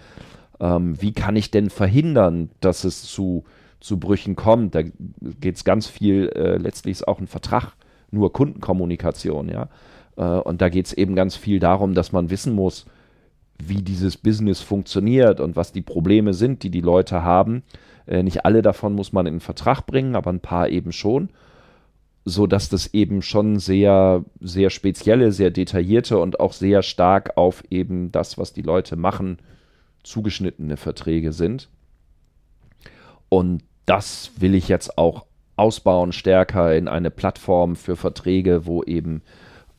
ähm, 0.59 1.01
wie 1.01 1.13
kann 1.13 1.35
ich 1.35 1.51
denn 1.51 1.69
verhindern, 1.69 2.49
dass 2.61 2.83
es 2.85 3.03
zu, 3.03 3.43
zu 3.79 3.99
Brüchen 3.99 4.35
kommt? 4.35 4.75
Da 4.75 4.83
geht 4.83 5.55
es 5.55 5.63
ganz 5.63 5.87
viel, 5.87 6.29
äh, 6.29 6.57
letztlich 6.57 6.93
ist 6.93 7.07
auch 7.07 7.19
ein 7.19 7.27
Vertrag 7.27 7.73
nur 8.11 8.31
Kundenkommunikation, 8.31 9.49
ja. 9.49 9.69
Äh, 10.17 10.23
und 10.23 10.61
da 10.61 10.69
geht 10.69 10.87
es 10.87 10.93
eben 10.93 11.15
ganz 11.15 11.35
viel 11.35 11.59
darum, 11.59 11.93
dass 11.93 12.11
man 12.11 12.29
wissen 12.29 12.53
muss, 12.53 12.85
wie 13.57 13.81
dieses 13.81 14.17
Business 14.17 14.61
funktioniert 14.61 15.39
und 15.39 15.55
was 15.55 15.71
die 15.71 15.81
Probleme 15.81 16.33
sind, 16.33 16.63
die 16.63 16.69
die 16.69 16.81
Leute 16.81 17.23
haben. 17.23 17.63
Äh, 18.05 18.23
nicht 18.23 18.45
alle 18.45 18.61
davon 18.61 18.93
muss 18.93 19.13
man 19.13 19.25
in 19.25 19.35
den 19.35 19.39
Vertrag 19.39 19.85
bringen, 19.85 20.15
aber 20.15 20.31
ein 20.31 20.41
paar 20.41 20.69
eben 20.69 20.91
schon, 20.91 21.29
so 22.25 22.47
dass 22.47 22.69
das 22.69 22.93
eben 22.93 23.21
schon 23.21 23.59
sehr, 23.59 24.25
sehr 24.41 24.69
spezielle, 24.69 25.31
sehr 25.31 25.51
detaillierte 25.51 26.17
und 26.17 26.39
auch 26.39 26.53
sehr 26.53 26.81
stark 26.81 27.37
auf 27.37 27.63
eben 27.69 28.11
das, 28.11 28.37
was 28.37 28.53
die 28.53 28.63
Leute 28.63 28.95
machen, 28.95 29.37
zugeschnittene 30.03 30.77
Verträge 30.77 31.33
sind. 31.33 31.69
Und 33.29 33.63
das 33.85 34.31
will 34.39 34.55
ich 34.55 34.67
jetzt 34.67 34.97
auch 34.97 35.25
ausbauen 35.55 36.11
stärker 36.11 36.75
in 36.75 36.87
eine 36.87 37.11
Plattform 37.11 37.75
für 37.75 37.95
Verträge, 37.95 38.65
wo 38.65 38.83
eben 38.83 39.21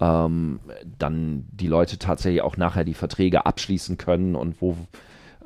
ähm, 0.00 0.60
dann 0.98 1.46
die 1.50 1.68
Leute 1.68 1.98
tatsächlich 1.98 2.42
auch 2.42 2.56
nachher 2.56 2.84
die 2.84 2.94
Verträge 2.94 3.46
abschließen 3.46 3.96
können 3.96 4.36
und 4.36 4.60
wo 4.60 4.76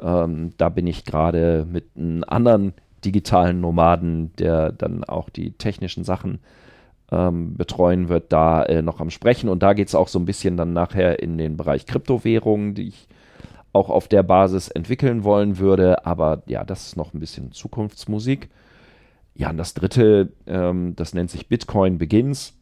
ähm, 0.03 0.53
da 0.57 0.69
bin 0.69 0.87
ich 0.87 1.05
gerade 1.05 1.67
mit 1.71 1.91
einem 1.97 2.25
anderen 2.27 2.73
digitalen 3.05 3.61
Nomaden, 3.61 4.35
der 4.37 4.73
dann 4.73 5.05
auch 5.05 5.31
die 5.31 5.53
technischen 5.53 6.05
Sachen 6.05 6.41
ähm, 7.11 7.57
betreuen 7.57 8.09
wird, 8.09 8.33
da 8.33 8.63
äh, 8.65 8.83
noch 8.83 9.01
am 9.01 9.11
Sprechen. 9.11 9.49
Und 9.49 9.63
da 9.63 9.73
geht 9.73 9.89
es 9.89 9.95
auch 9.95 10.09
so 10.09 10.19
ein 10.19 10.25
bisschen 10.25 10.57
dann 10.57 10.73
nachher 10.73 11.23
in 11.23 11.39
den 11.39 11.57
Bereich 11.57 11.87
Kryptowährungen, 11.87 12.75
die 12.75 12.89
ich 12.89 13.09
auch 13.73 13.89
auf 13.89 14.09
der 14.09 14.23
Basis 14.23 14.69
entwickeln 14.69 15.25
wollen 15.25 15.59
würde. 15.59 16.05
Aber 16.07 16.43
ja, 16.47 16.65
das 16.65 16.87
ist 16.87 16.97
noch 16.97 17.15
ein 17.15 17.21
bisschen 17.21 17.53
Zukunftsmusik. 17.53 18.51
Ja, 19.35 19.51
und 19.51 19.57
das 19.57 19.75
dritte, 19.75 20.33
ähm, 20.47 20.95
das 20.97 21.15
nennt 21.15 21.31
sich 21.31 21.49
Bitcoin 21.49 21.99
Begins. 21.99 22.60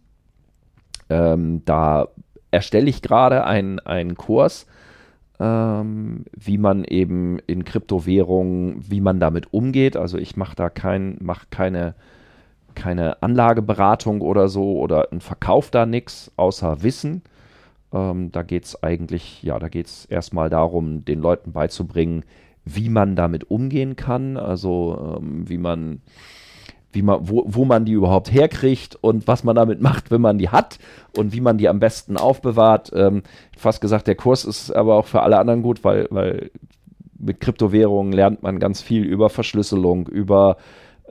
Ähm, 1.11 1.63
da 1.65 2.09
erstelle 2.51 2.89
ich 2.89 3.03
gerade 3.03 3.45
einen, 3.45 3.79
einen 3.81 4.17
Kurs, 4.17 4.67
ähm, 5.41 6.25
wie 6.37 6.59
man 6.59 6.85
eben 6.85 7.39
in 7.47 7.65
Kryptowährungen, 7.65 8.91
wie 8.91 9.01
man 9.01 9.21
damit 9.21 9.53
umgeht. 9.53 9.97
Also 9.97 10.19
ich 10.19 10.37
mache 10.37 10.57
da 10.57 10.71
kein, 10.71 11.17
mach 11.21 11.47
keine, 11.51 11.95
keine 12.75 13.23
Anlageberatung 13.23 14.21
oder 14.21 14.49
so 14.49 14.79
oder 14.79 15.09
ein 15.13 15.21
Verkauf 15.21 15.71
da 15.71 15.87
nichts, 15.87 16.33
außer 16.37 16.83
Wissen. 16.83 17.23
Ähm, 17.93 18.33
da 18.33 18.43
geht 18.43 18.65
es 18.65 18.83
eigentlich, 18.83 19.43
ja, 19.43 19.59
da 19.59 19.69
geht 19.69 19.87
es 19.87 20.05
erstmal 20.07 20.51
darum, 20.51 21.05
den 21.05 21.21
Leuten 21.21 21.53
beizubringen, 21.53 22.25
wie 22.65 22.91
man 22.91 23.17
damit 23.17 23.51
umgehen 23.51 23.97
kann, 23.97 24.37
also 24.37 25.19
ähm, 25.21 25.49
wie 25.49 25.59
man, 25.59 26.03
wie 26.93 27.03
man, 27.03 27.29
wo, 27.29 27.45
wo 27.47 27.65
man 27.65 27.85
die 27.85 27.93
überhaupt 27.93 28.33
herkriegt 28.33 28.97
und 29.01 29.27
was 29.27 29.45
man 29.45 29.57
damit 29.57 29.81
macht, 29.81 30.11
wenn 30.11 30.21
man 30.21 30.39
die 30.39 30.49
hat 30.49 30.79
und 31.17 31.33
wie 31.33 31.41
man 31.41 31.59
die 31.59 31.69
am 31.69 31.81
besten 31.81 32.17
aufbewahrt. 32.17 32.91
Ähm, 32.95 33.23
fast 33.57 33.81
gesagt, 33.81 34.07
der 34.07 34.15
Kurs 34.15 34.45
ist 34.45 34.71
aber 34.71 34.97
auch 34.97 35.07
für 35.07 35.23
alle 35.23 35.39
anderen 35.39 35.63
gut, 35.63 35.85
weil, 35.85 36.09
weil 36.11 36.51
mit 37.19 37.41
Kryptowährungen 37.41 38.13
lernt 38.13 38.43
man 38.43 38.59
ganz 38.59 38.81
viel 38.81 39.05
über 39.05 39.29
Verschlüsselung, 39.29 40.07
über 40.07 40.57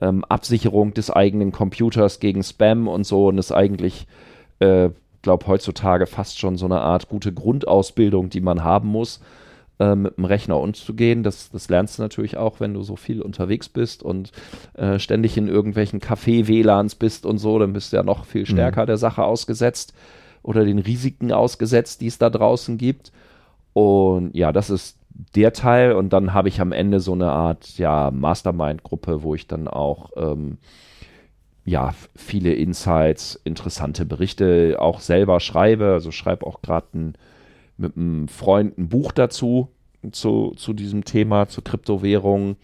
ähm, 0.02 0.26
Absicherung 0.26 0.94
des 0.94 1.12
eigenen 1.12 1.52
Computers 1.52 2.20
gegen 2.20 2.44
Spam 2.44 2.88
und 2.88 3.06
so 3.06 3.28
und 3.28 3.38
ist 3.38 3.52
eigentlich 3.52 4.08
äh, 4.60 4.90
glaube 5.22 5.48
heutzutage 5.48 6.06
fast 6.06 6.40
schon 6.40 6.58
so 6.58 6.66
eine 6.66 6.82
Art 6.82 7.10
gute 7.10 7.34
Grundausbildung, 7.34 8.30
die 8.30 8.42
man 8.42 8.64
haben 8.64 8.88
muss, 8.88 9.22
äh, 9.80 9.96
mit 9.96 10.18
dem 10.18 10.26
Rechner 10.26 10.60
umzugehen. 10.60 11.24
Das, 11.24 11.50
das 11.50 11.70
lernst 11.70 11.98
du 11.98 12.02
natürlich 12.02 12.38
auch, 12.38 12.60
wenn 12.60 12.74
du 12.74 12.82
so 12.82 12.96
viel 12.96 13.22
unterwegs 13.22 13.70
bist 13.70 14.04
und 14.04 14.32
äh, 14.74 15.00
ständig 15.00 15.38
in 15.38 15.48
irgendwelchen 15.48 16.00
Café-WLANs 16.00 16.96
bist 16.96 17.26
und 17.26 17.38
so, 17.38 17.60
dann 17.60 17.74
bist 17.74 17.94
du 17.94 17.98
ja 17.98 18.04
noch 18.04 18.26
viel 18.26 18.42
mhm. 18.42 18.48
stärker 18.48 18.84
mhm. 18.84 18.88
der 18.88 18.98
Sache 18.98 19.24
ausgesetzt 19.24 19.94
oder 20.44 20.66
den 20.66 20.80
Risiken 20.80 21.32
ausgesetzt, 21.32 22.02
die 22.02 22.08
es 22.08 22.18
da 22.18 22.30
draußen 22.30 22.78
gibt. 22.78 23.12
Und 23.74 24.36
ja, 24.36 24.52
das 24.52 24.70
ist 24.70 24.98
der 25.36 25.54
Teil 25.54 25.94
und 25.94 26.14
dann 26.14 26.34
habe 26.34 26.48
ich 26.48 26.62
am 26.62 26.72
Ende 26.72 27.00
so 27.00 27.14
eine 27.14 27.32
Art 27.32 27.78
ja 27.78 28.12
Mastermind-Gruppe, 28.12 29.24
wo 29.24 29.36
ich 29.36 29.48
dann 29.48 29.68
auch 29.68 30.12
ähm, 30.16 30.58
ja, 31.66 31.94
viele 32.16 32.54
Insights, 32.54 33.40
interessante 33.44 34.06
Berichte 34.06 34.78
auch 34.80 35.02
selber 35.02 35.42
schreibe. 35.42 35.92
Also 35.92 36.12
schreibe 36.12 36.48
auch 36.48 36.62
gerade 36.62 36.88
mit 37.78 37.96
einem 37.96 38.28
Freund 38.28 38.78
ein 38.78 38.90
Buch 38.90 39.12
dazu, 39.12 39.70
zu, 40.12 40.54
zu 40.56 40.74
diesem 40.74 41.04
Thema, 41.04 41.48
zu 41.48 41.62
Kryptowährungen. 41.62 42.58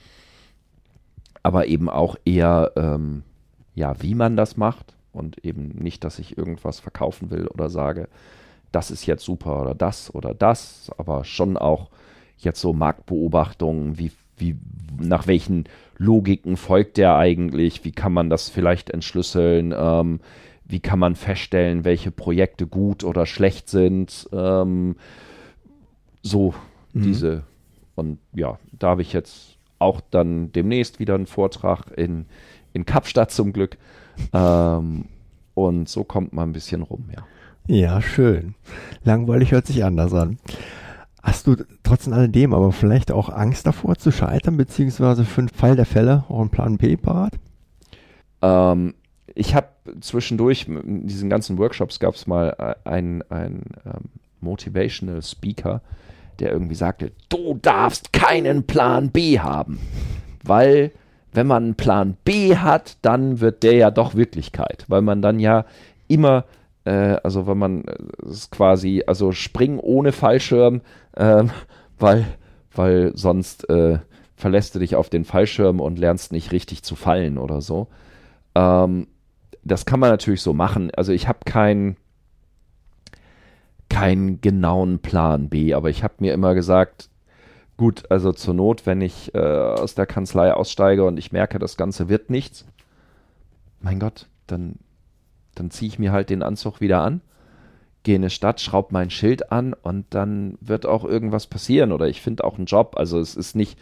Aber 1.41 1.67
eben 1.67 1.89
auch 1.89 2.15
eher, 2.26 2.71
ähm, 2.76 3.23
ja, 3.76 4.02
wie 4.02 4.15
man 4.15 4.38
das 4.38 4.56
macht 4.58 4.95
und 5.12 5.43
eben 5.45 5.69
nicht, 5.69 6.04
dass 6.04 6.19
ich 6.19 6.38
irgendwas 6.38 6.80
verkaufen 6.80 7.32
will 7.32 7.47
oder 7.47 7.69
sage, 7.69 8.08
das 8.71 8.91
ist 8.91 9.06
jetzt 9.06 9.23
super 9.23 9.62
oder 9.62 9.76
das 9.76 10.13
oder 10.13 10.34
das, 10.34 10.91
aber 10.97 11.26
schon 11.26 11.58
auch 11.58 11.89
jetzt 12.38 12.60
so 12.60 12.73
Marktbeobachtungen, 12.73 13.99
wie, 13.99 14.12
wie, 14.38 14.56
nach 14.99 15.28
welchen 15.28 15.65
Logiken 15.97 16.58
folgt 16.58 16.97
der 16.97 17.15
eigentlich? 17.15 17.86
Wie 17.86 17.91
kann 17.91 18.13
man 18.13 18.30
das 18.30 18.49
vielleicht 18.49 18.89
entschlüsseln? 18.89 19.73
Ähm, 19.78 20.19
wie 20.65 20.80
kann 20.80 20.99
man 20.99 21.15
feststellen, 21.15 21.84
welche 21.84 22.12
Projekte 22.12 22.67
gut 22.67 23.04
oder 23.04 23.26
schlecht 23.26 23.69
sind? 23.69 24.30
Ähm, 24.32 24.95
so 26.21 26.54
mhm. 26.93 27.02
diese. 27.04 27.43
Und 27.95 28.19
ja, 28.34 28.58
da 28.71 28.89
habe 28.89 29.02
ich 29.02 29.13
jetzt 29.13 29.58
auch 29.80 30.02
dann 30.10 30.52
demnächst 30.52 30.99
wieder 30.99 31.15
einen 31.15 31.28
Vortrag 31.28 31.91
in, 31.97 32.26
in 32.71 32.86
Kapstadt 32.86 33.32
zum 33.32 33.54
Glück. 33.54 33.78
Ähm, 34.32 35.06
und 35.54 35.89
so 35.89 36.04
kommt 36.04 36.34
man 36.34 36.49
ein 36.49 36.54
bisschen 36.54 36.82
rum, 36.82 37.06
ja. 37.13 37.23
Ja, 37.67 38.02
schön. 38.02 38.56
Langweilig 39.04 39.52
hört 39.52 39.67
sich 39.67 39.84
anders 39.86 40.13
an. 40.13 40.38
Hast 41.21 41.47
du 41.47 41.56
trotz 41.84 42.08
alledem 42.10 42.54
aber 42.54 42.73
vielleicht 42.73 43.12
auch 43.12 43.30
Angst 43.30 43.65
davor 43.65 43.95
zu 43.95 44.12
scheitern, 44.12 44.58
beziehungsweise 44.58 45.23
für 45.23 45.43
den 45.43 45.49
Fall 45.49 45.78
der 45.78 45.86
Fälle 45.86 46.26
auch 46.28 46.41
einen 46.41 46.49
Plan 46.49 46.78
B 46.78 46.97
parat? 46.97 47.34
Ähm, 48.41 48.93
ich 49.35 49.55
habe 49.55 49.67
zwischendurch, 50.01 50.67
in 50.67 51.07
diesen 51.07 51.29
ganzen 51.29 51.57
Workshops 51.57 51.99
gab 51.99 52.15
es 52.15 52.27
mal 52.27 52.77
einen, 52.83 53.23
einen 53.29 53.63
ähm, 53.85 54.09
Motivational 54.41 55.21
Speaker, 55.21 55.81
der 56.39 56.51
irgendwie 56.51 56.75
sagte, 56.75 57.11
du 57.29 57.57
darfst 57.61 58.13
keinen 58.13 58.65
Plan 58.65 59.11
B 59.11 59.39
haben, 59.39 59.79
weil 60.43 60.91
wenn 61.31 61.47
man 61.47 61.63
einen 61.63 61.75
Plan 61.75 62.17
B 62.23 62.57
hat, 62.57 62.97
dann 63.01 63.39
wird 63.39 63.63
der 63.63 63.73
ja 63.73 63.91
doch 63.91 64.15
Wirklichkeit, 64.15 64.85
weil 64.87 65.01
man 65.01 65.21
dann 65.21 65.39
ja 65.39 65.65
immer 66.07 66.45
äh, 66.85 67.17
also 67.23 67.47
wenn 67.47 67.57
man 67.57 67.83
es 68.29 68.45
äh, 68.45 68.49
quasi, 68.51 69.03
also 69.05 69.31
springen 69.31 69.79
ohne 69.79 70.11
Fallschirm, 70.11 70.81
äh, 71.13 71.43
weil, 71.97 72.25
weil 72.73 73.11
sonst 73.15 73.69
äh, 73.69 73.99
verlässt 74.35 74.75
du 74.75 74.79
dich 74.79 74.95
auf 74.95 75.09
den 75.09 75.25
Fallschirm 75.25 75.79
und 75.79 75.99
lernst 75.99 76.31
nicht 76.31 76.51
richtig 76.51 76.83
zu 76.83 76.95
fallen 76.95 77.37
oder 77.37 77.61
so. 77.61 77.87
Ähm, 78.55 79.07
das 79.63 79.86
kann 79.86 79.99
man 79.99 80.10
natürlich 80.10 80.41
so 80.41 80.54
machen. 80.54 80.91
Also 80.95 81.12
ich 81.12 81.28
habe 81.28 81.39
keinen 81.45 81.97
keinen 83.89 84.41
genauen 84.41 84.99
Plan 84.99 85.49
B, 85.49 85.73
aber 85.73 85.89
ich 85.89 86.04
habe 86.04 86.15
mir 86.19 86.34
immer 86.34 86.56
gesagt, 86.56 87.10
gut, 87.78 88.10
also 88.10 88.32
zur 88.32 88.56
Not, 88.56 88.86
wenn 88.86 89.02
ich 89.02 89.36
äh, 89.36 89.38
aus 89.38 89.93
der 89.93 90.08
Kanzlei 90.08 90.52
aussteige 90.54 91.06
und 91.06 91.17
ich 91.17 91.32
merke, 91.32 91.60
das 91.60 91.78
Ganze 91.78 92.10
wird 92.10 92.30
nichts, 92.30 92.65
mein 93.82 93.99
Gott, 93.99 94.28
dann 94.47 94.80
dann 95.56 95.71
ziehe 95.71 95.89
ich 95.89 95.99
mir 95.99 96.12
halt 96.12 96.30
den 96.30 96.43
Anzug 96.43 96.82
wieder 96.82 97.02
an, 97.02 97.21
gehe 98.04 98.15
in 98.15 98.21
eine 98.21 98.30
Stadt, 98.30 98.60
schraube 98.60 98.89
mein 98.91 99.10
Schild 99.10 99.52
an 99.52 99.73
und 99.73 100.06
dann 100.10 100.58
wird 100.62 100.86
auch 100.86 101.06
irgendwas 101.06 101.47
passieren 101.47 101.91
oder 101.91 102.08
ich 102.08 102.21
finde 102.21 102.43
auch 102.43 102.58
einen 102.58 102.65
Job. 102.65 102.95
Also 102.97 103.19
es 103.19 103.36
ist 103.36 103.56
nicht, 103.56 103.80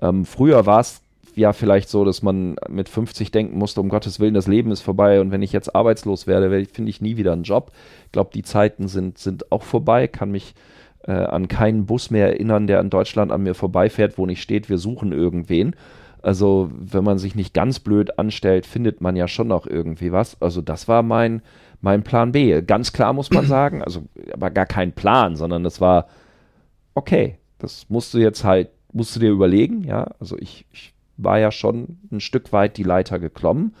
ähm, 0.00 0.24
früher 0.24 0.66
war 0.66 0.80
es 0.80 1.02
ja 1.38 1.52
vielleicht 1.52 1.88
so, 1.88 2.04
dass 2.04 2.22
man 2.22 2.56
mit 2.68 2.88
50 2.88 3.30
denken 3.30 3.58
musste, 3.58 3.80
um 3.80 3.88
Gottes 3.88 4.20
Willen, 4.20 4.34
das 4.34 4.46
Leben 4.46 4.70
ist 4.70 4.80
vorbei 4.80 5.20
und 5.20 5.30
wenn 5.30 5.42
ich 5.42 5.52
jetzt 5.52 5.74
arbeitslos 5.74 6.26
werde, 6.26 6.64
finde 6.66 6.90
ich 6.90 7.00
nie 7.00 7.16
wieder 7.16 7.32
einen 7.32 7.44
Job. 7.44 7.72
Ich 8.06 8.12
glaube, 8.12 8.30
die 8.34 8.42
Zeiten 8.42 8.88
sind, 8.88 9.18
sind 9.18 9.50
auch 9.52 9.62
vorbei, 9.62 10.06
kann 10.08 10.30
mich 10.30 10.54
äh, 11.08 11.12
an 11.12 11.48
keinen 11.48 11.86
Bus 11.86 12.10
mehr 12.10 12.28
erinnern, 12.28 12.66
der 12.66 12.80
in 12.80 12.90
Deutschland 12.90 13.32
an 13.32 13.42
mir 13.42 13.54
vorbeifährt, 13.54 14.18
wo 14.18 14.26
nicht 14.26 14.42
steht, 14.42 14.68
wir 14.68 14.78
suchen 14.78 15.12
irgendwen. 15.12 15.74
Also, 16.20 16.70
wenn 16.72 17.04
man 17.04 17.18
sich 17.18 17.34
nicht 17.34 17.54
ganz 17.54 17.78
blöd 17.78 18.18
anstellt, 18.18 18.66
findet 18.66 19.00
man 19.00 19.16
ja 19.16 19.28
schon 19.28 19.48
noch 19.48 19.66
irgendwie 19.66 20.12
was. 20.12 20.40
Also, 20.42 20.60
das 20.60 20.88
war 20.88 21.02
mein, 21.02 21.42
mein 21.80 22.02
Plan 22.02 22.32
B. 22.32 22.60
Ganz 22.62 22.92
klar 22.92 23.12
muss 23.12 23.30
man 23.30 23.46
sagen, 23.46 23.82
also, 23.82 24.02
aber 24.32 24.50
gar 24.50 24.66
kein 24.66 24.92
Plan, 24.92 25.36
sondern 25.36 25.62
das 25.62 25.80
war, 25.80 26.08
okay, 26.94 27.38
das 27.58 27.86
musst 27.88 28.12
du 28.14 28.18
jetzt 28.18 28.44
halt, 28.44 28.70
musst 28.92 29.14
du 29.16 29.20
dir 29.20 29.30
überlegen, 29.30 29.84
ja. 29.84 30.08
Also, 30.18 30.36
ich, 30.36 30.66
ich 30.72 30.92
war 31.18 31.38
ja 31.38 31.52
schon 31.52 31.98
ein 32.10 32.20
Stück 32.20 32.52
weit 32.52 32.76
die 32.78 32.84
Leiter 32.84 33.18
geklommen. 33.18 33.74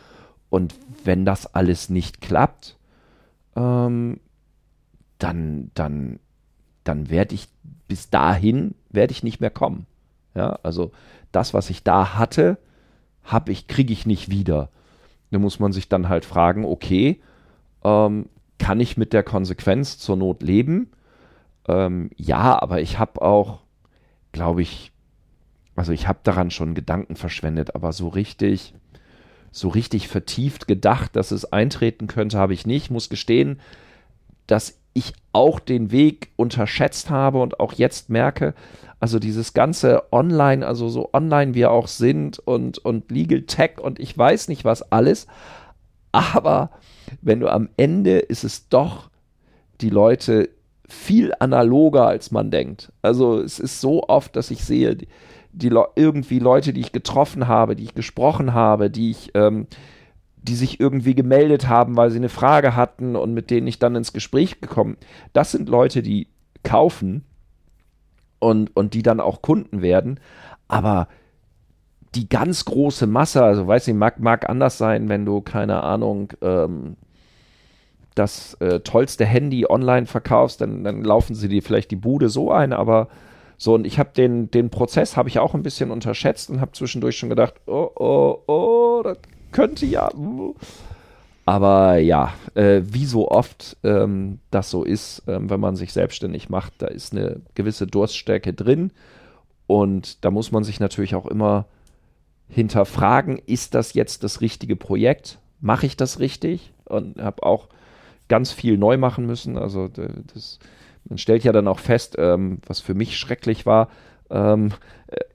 Und 0.50 0.74
wenn 1.04 1.24
das 1.24 1.54
alles 1.54 1.88
nicht 1.88 2.20
klappt, 2.20 2.76
ähm, 3.56 4.20
dann, 5.18 5.70
dann, 5.74 6.20
dann 6.84 7.10
werde 7.10 7.34
ich 7.34 7.48
bis 7.88 8.10
dahin 8.10 8.74
werde 8.90 9.12
ich 9.12 9.22
nicht 9.22 9.40
mehr 9.40 9.50
kommen. 9.50 9.86
Ja, 10.34 10.58
also 10.62 10.92
das, 11.32 11.54
was 11.54 11.70
ich 11.70 11.82
da 11.82 12.14
hatte, 12.14 12.58
habe 13.24 13.50
ich, 13.50 13.66
kriege 13.66 13.92
ich 13.92 14.06
nicht 14.06 14.30
wieder. 14.30 14.68
Da 15.30 15.38
muss 15.38 15.58
man 15.58 15.72
sich 15.72 15.88
dann 15.88 16.08
halt 16.08 16.24
fragen, 16.24 16.64
okay, 16.64 17.20
ähm, 17.82 18.26
kann 18.58 18.80
ich 18.80 18.96
mit 18.96 19.12
der 19.12 19.22
Konsequenz 19.22 19.98
zur 19.98 20.16
Not 20.16 20.42
leben? 20.42 20.90
Ähm, 21.66 22.10
ja, 22.16 22.60
aber 22.60 22.80
ich 22.80 22.98
habe 22.98 23.20
auch, 23.22 23.60
glaube 24.32 24.62
ich, 24.62 24.92
also 25.78 25.92
ich 25.92 26.08
habe 26.08 26.18
daran 26.22 26.50
schon 26.50 26.74
Gedanken 26.74 27.16
verschwendet, 27.16 27.74
aber 27.74 27.92
so 27.92 28.08
richtig, 28.08 28.74
so 29.50 29.68
richtig 29.68 30.08
vertieft 30.08 30.66
gedacht, 30.66 31.14
dass 31.16 31.30
es 31.30 31.52
eintreten 31.52 32.06
könnte, 32.06 32.38
habe 32.38 32.54
ich 32.54 32.66
nicht. 32.66 32.90
Muss 32.90 33.08
gestehen, 33.08 33.60
dass 34.46 34.78
ich 34.94 35.12
auch 35.32 35.60
den 35.60 35.92
Weg 35.92 36.30
unterschätzt 36.36 37.10
habe 37.10 37.40
und 37.40 37.60
auch 37.60 37.72
jetzt 37.74 38.10
merke, 38.10 38.54
also 38.98 39.20
dieses 39.20 39.54
ganze 39.54 40.12
Online, 40.12 40.66
also 40.66 40.88
so 40.88 41.10
online 41.12 41.54
wir 41.54 41.70
auch 41.70 41.86
sind 41.86 42.40
und, 42.40 42.78
und 42.78 43.10
Legal 43.12 43.42
Tech 43.42 43.78
und 43.80 44.00
ich 44.00 44.18
weiß 44.18 44.48
nicht 44.48 44.64
was 44.64 44.90
alles, 44.90 45.28
aber 46.10 46.70
wenn 47.22 47.38
du 47.40 47.48
am 47.48 47.68
Ende 47.76 48.18
ist 48.18 48.42
es 48.42 48.68
doch 48.68 49.10
die 49.80 49.90
Leute 49.90 50.48
viel 50.88 51.32
analoger 51.38 52.06
als 52.06 52.30
man 52.30 52.50
denkt. 52.50 52.90
Also 53.02 53.40
es 53.40 53.60
ist 53.60 53.80
so 53.80 54.02
oft, 54.08 54.34
dass 54.34 54.50
ich 54.50 54.64
sehe, 54.64 54.96
die, 55.58 55.70
die 55.70 55.76
irgendwie 55.96 56.38
Leute, 56.38 56.72
die 56.72 56.80
ich 56.80 56.92
getroffen 56.92 57.48
habe, 57.48 57.76
die 57.76 57.84
ich 57.84 57.94
gesprochen 57.94 58.54
habe, 58.54 58.90
die 58.90 59.10
ich 59.10 59.30
ähm, 59.34 59.66
die 60.42 60.54
sich 60.54 60.80
irgendwie 60.80 61.14
gemeldet 61.14 61.68
haben, 61.68 61.96
weil 61.96 62.10
sie 62.10 62.18
eine 62.18 62.28
Frage 62.28 62.74
hatten 62.74 63.16
und 63.16 63.34
mit 63.34 63.50
denen 63.50 63.66
ich 63.66 63.78
dann 63.78 63.96
ins 63.96 64.12
Gespräch 64.12 64.60
gekommen. 64.60 64.96
Das 65.32 65.50
sind 65.50 65.68
Leute, 65.68 66.02
die 66.02 66.28
kaufen 66.62 67.24
und, 68.38 68.74
und 68.76 68.94
die 68.94 69.02
dann 69.02 69.20
auch 69.20 69.42
Kunden 69.42 69.82
werden. 69.82 70.20
Aber 70.68 71.08
die 72.14 72.28
ganz 72.28 72.64
große 72.64 73.06
Masse, 73.06 73.42
also 73.42 73.66
weiß 73.66 73.88
ich, 73.88 73.94
mag, 73.94 74.20
mag 74.20 74.48
anders 74.48 74.78
sein, 74.78 75.08
wenn 75.08 75.24
du, 75.24 75.40
keine 75.40 75.82
Ahnung, 75.82 76.32
ähm, 76.40 76.96
das 78.14 78.54
äh, 78.54 78.80
tollste 78.80 79.24
Handy 79.24 79.66
online 79.68 80.06
verkaufst, 80.06 80.60
dann, 80.60 80.82
dann 80.82 81.04
laufen 81.04 81.34
sie 81.34 81.48
dir 81.48 81.62
vielleicht 81.62 81.90
die 81.90 81.96
Bude 81.96 82.28
so 82.28 82.50
ein, 82.50 82.72
aber 82.72 83.08
so, 83.60 83.74
und 83.74 83.86
ich 83.86 83.98
habe 83.98 84.10
den, 84.16 84.50
den 84.52 84.70
Prozess 84.70 85.16
habe 85.16 85.28
ich 85.28 85.40
auch 85.40 85.52
ein 85.54 85.64
bisschen 85.64 85.90
unterschätzt 85.90 86.48
und 86.48 86.60
habe 86.60 86.72
zwischendurch 86.72 87.18
schon 87.18 87.28
gedacht, 87.28 87.54
oh, 87.66 87.90
oh, 87.96 88.38
oh, 88.46 89.02
das 89.02 89.18
könnte 89.50 89.84
ja. 89.84 90.10
Aber 91.44 91.96
ja, 91.96 92.34
äh, 92.54 92.82
wie 92.84 93.04
so 93.04 93.28
oft 93.28 93.76
ähm, 93.82 94.38
das 94.52 94.70
so 94.70 94.84
ist, 94.84 95.24
ähm, 95.26 95.50
wenn 95.50 95.58
man 95.58 95.74
sich 95.74 95.92
selbstständig 95.92 96.48
macht, 96.48 96.74
da 96.78 96.86
ist 96.86 97.12
eine 97.12 97.40
gewisse 97.54 97.88
Durststärke 97.88 98.52
drin. 98.52 98.92
Und 99.66 100.24
da 100.24 100.30
muss 100.30 100.52
man 100.52 100.62
sich 100.62 100.78
natürlich 100.78 101.16
auch 101.16 101.26
immer 101.26 101.66
hinterfragen, 102.48 103.40
ist 103.44 103.74
das 103.74 103.92
jetzt 103.92 104.22
das 104.22 104.40
richtige 104.40 104.76
Projekt? 104.76 105.38
Mache 105.60 105.86
ich 105.86 105.96
das 105.96 106.20
richtig? 106.20 106.72
Und 106.84 107.20
habe 107.20 107.42
auch 107.42 107.68
ganz 108.28 108.52
viel 108.52 108.78
neu 108.78 108.98
machen 108.98 109.26
müssen. 109.26 109.58
Also 109.58 109.88
das, 109.88 110.60
man 111.08 111.18
stellt 111.18 111.44
ja 111.44 111.52
dann 111.52 111.68
auch 111.68 111.78
fest, 111.78 112.16
ähm, 112.18 112.58
was 112.66 112.80
für 112.80 112.94
mich 112.94 113.18
schrecklich 113.18 113.66
war, 113.66 113.88
ähm, 114.30 114.72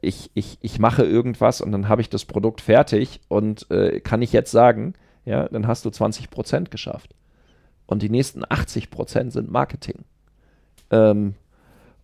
ich, 0.01 0.29
ich, 0.33 0.57
ich 0.61 0.79
mache 0.79 1.03
irgendwas 1.03 1.61
und 1.61 1.71
dann 1.71 1.89
habe 1.89 2.01
ich 2.01 2.09
das 2.09 2.25
Produkt 2.25 2.61
fertig 2.61 3.21
und 3.27 3.69
äh, 3.71 3.99
kann 3.99 4.21
ich 4.21 4.33
jetzt 4.33 4.51
sagen, 4.51 4.93
ja, 5.25 5.47
dann 5.47 5.67
hast 5.67 5.85
du 5.85 5.89
20 5.89 6.29
Prozent 6.29 6.71
geschafft. 6.71 7.15
Und 7.85 8.01
die 8.01 8.09
nächsten 8.09 8.43
80 8.47 8.91
Prozent 8.91 9.33
sind 9.33 9.51
Marketing. 9.51 9.99
Ähm, 10.91 11.35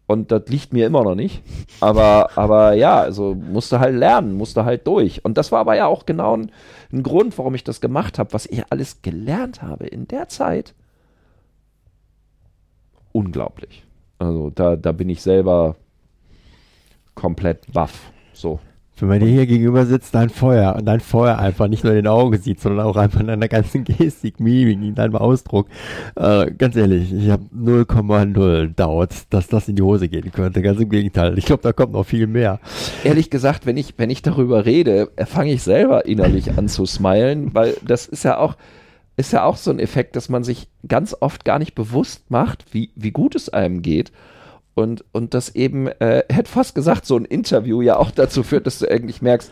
und 0.07 0.31
das 0.31 0.47
liegt 0.47 0.73
mir 0.73 0.87
immer 0.87 1.03
noch 1.03 1.15
nicht. 1.15 1.43
Aber, 1.81 2.31
aber 2.35 2.73
ja, 2.73 2.99
also 2.99 3.35
musste 3.35 3.79
halt 3.79 3.95
lernen, 3.95 4.33
musste 4.33 4.65
halt 4.65 4.87
durch. 4.87 5.23
Und 5.23 5.37
das 5.37 5.51
war 5.51 5.59
aber 5.59 5.75
ja 5.75 5.85
auch 5.85 6.05
genau 6.05 6.35
ein, 6.35 6.51
ein 6.91 7.03
Grund, 7.03 7.37
warum 7.37 7.53
ich 7.53 7.63
das 7.63 7.79
gemacht 7.79 8.17
habe, 8.17 8.33
was 8.33 8.47
ich 8.47 8.63
alles 8.71 9.03
gelernt 9.03 9.61
habe 9.61 9.85
in 9.85 10.07
der 10.07 10.27
Zeit. 10.27 10.73
Unglaublich. 13.11 13.85
Also 14.17 14.49
da, 14.49 14.75
da 14.75 14.91
bin 14.91 15.09
ich 15.09 15.21
selber 15.21 15.75
komplett 17.15 17.71
baff. 17.71 18.11
So. 18.33 18.59
Wenn 18.99 19.07
man 19.07 19.19
dir 19.21 19.27
hier 19.27 19.45
gegenüber 19.45 19.85
sitzt, 19.85 20.13
dein 20.13 20.29
Feuer 20.29 20.75
und 20.75 20.85
dein 20.85 20.99
Feuer 20.99 21.37
einfach 21.37 21.69
nicht 21.69 21.85
nur 21.85 21.93
in 21.93 21.99
den 21.99 22.07
Augen 22.07 22.37
sieht, 22.37 22.59
sondern 22.59 22.85
auch 22.85 22.97
einfach 22.97 23.21
in 23.21 23.27
deiner 23.27 23.47
ganzen 23.47 23.83
Gestik, 23.85 24.41
Mimik, 24.41 24.81
in 24.81 24.95
deinem 24.95 25.15
Ausdruck. 25.15 25.67
Äh, 26.15 26.51
ganz 26.51 26.75
ehrlich, 26.75 27.13
ich 27.13 27.29
habe 27.29 27.43
0,0 27.55 28.75
dauert, 28.75 29.33
dass 29.33 29.47
das 29.47 29.69
in 29.69 29.77
die 29.77 29.81
Hose 29.81 30.09
gehen 30.09 30.31
könnte. 30.33 30.61
Ganz 30.61 30.81
im 30.81 30.89
Gegenteil. 30.89 31.37
Ich 31.37 31.45
glaube, 31.45 31.63
da 31.63 31.71
kommt 31.71 31.93
noch 31.93 32.03
viel 32.03 32.27
mehr. 32.27 32.59
Ehrlich 33.05 33.29
gesagt, 33.29 33.65
wenn 33.65 33.77
ich, 33.77 33.93
wenn 33.97 34.09
ich 34.09 34.21
darüber 34.21 34.65
rede, 34.65 35.09
fange 35.25 35.53
ich 35.53 35.63
selber 35.63 36.05
innerlich 36.05 36.57
an 36.57 36.67
zu 36.67 36.85
smilen, 36.85 37.53
weil 37.53 37.77
das 37.85 38.05
ist 38.05 38.23
ja 38.23 38.37
auch, 38.37 38.57
ist 39.19 39.33
ja 39.33 39.43
auch 39.43 39.57
so 39.57 39.69
ein 39.69 39.79
Effekt, 39.79 40.15
dass 40.15 40.29
man 40.29 40.45
sich 40.45 40.69
ganz 40.87 41.13
oft 41.19 41.43
gar 41.43 41.59
nicht 41.59 41.75
bewusst 41.75 42.31
macht, 42.31 42.73
wie, 42.73 42.91
wie 42.95 43.11
gut 43.11 43.35
es 43.35 43.49
einem 43.49 43.81
geht. 43.81 44.13
Und, 44.75 45.03
und 45.11 45.33
das 45.33 45.55
eben, 45.55 45.87
äh, 45.87 46.23
hätte 46.29 46.49
fast 46.49 46.73
gesagt, 46.73 47.05
so 47.05 47.17
ein 47.17 47.25
Interview 47.25 47.81
ja 47.81 47.97
auch 47.97 48.11
dazu 48.11 48.43
führt, 48.43 48.65
dass 48.65 48.79
du 48.79 48.89
eigentlich 48.89 49.21
merkst, 49.21 49.51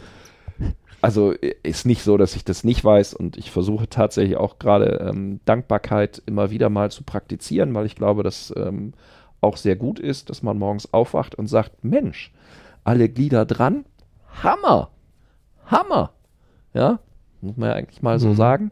also 1.01 1.32
ist 1.63 1.86
nicht 1.86 2.01
so, 2.01 2.15
dass 2.15 2.38
ich 2.38 2.45
das 2.45 2.63
nicht 2.63 2.86
weiß. 2.86 3.13
Und 3.13 3.36
ich 3.36 3.51
versuche 3.51 3.89
tatsächlich 3.89 4.38
auch 4.38 4.58
gerade 4.58 5.06
ähm, 5.06 5.41
Dankbarkeit 5.43 6.23
immer 6.25 6.49
wieder 6.49 6.69
mal 6.69 6.89
zu 6.89 7.03
praktizieren, 7.03 7.73
weil 7.73 7.86
ich 7.86 7.95
glaube, 7.95 8.23
dass 8.23 8.53
ähm, 8.56 8.93
auch 9.41 9.58
sehr 9.58 9.75
gut 9.75 9.99
ist, 9.99 10.30
dass 10.30 10.43
man 10.43 10.58
morgens 10.58 10.93
aufwacht 10.93 11.36
und 11.36 11.47
sagt, 11.47 11.84
Mensch, 11.84 12.32
alle 12.86 13.10
Glieder 13.10 13.45
dran, 13.45 13.84
Hammer, 14.41 14.91
Hammer, 15.65 16.12
ja, 16.73 16.99
muss 17.41 17.58
man 17.58 17.69
ja 17.69 17.75
eigentlich 17.75 18.01
mal 18.01 18.17
so 18.17 18.30
mhm. 18.30 18.36
sagen. 18.36 18.71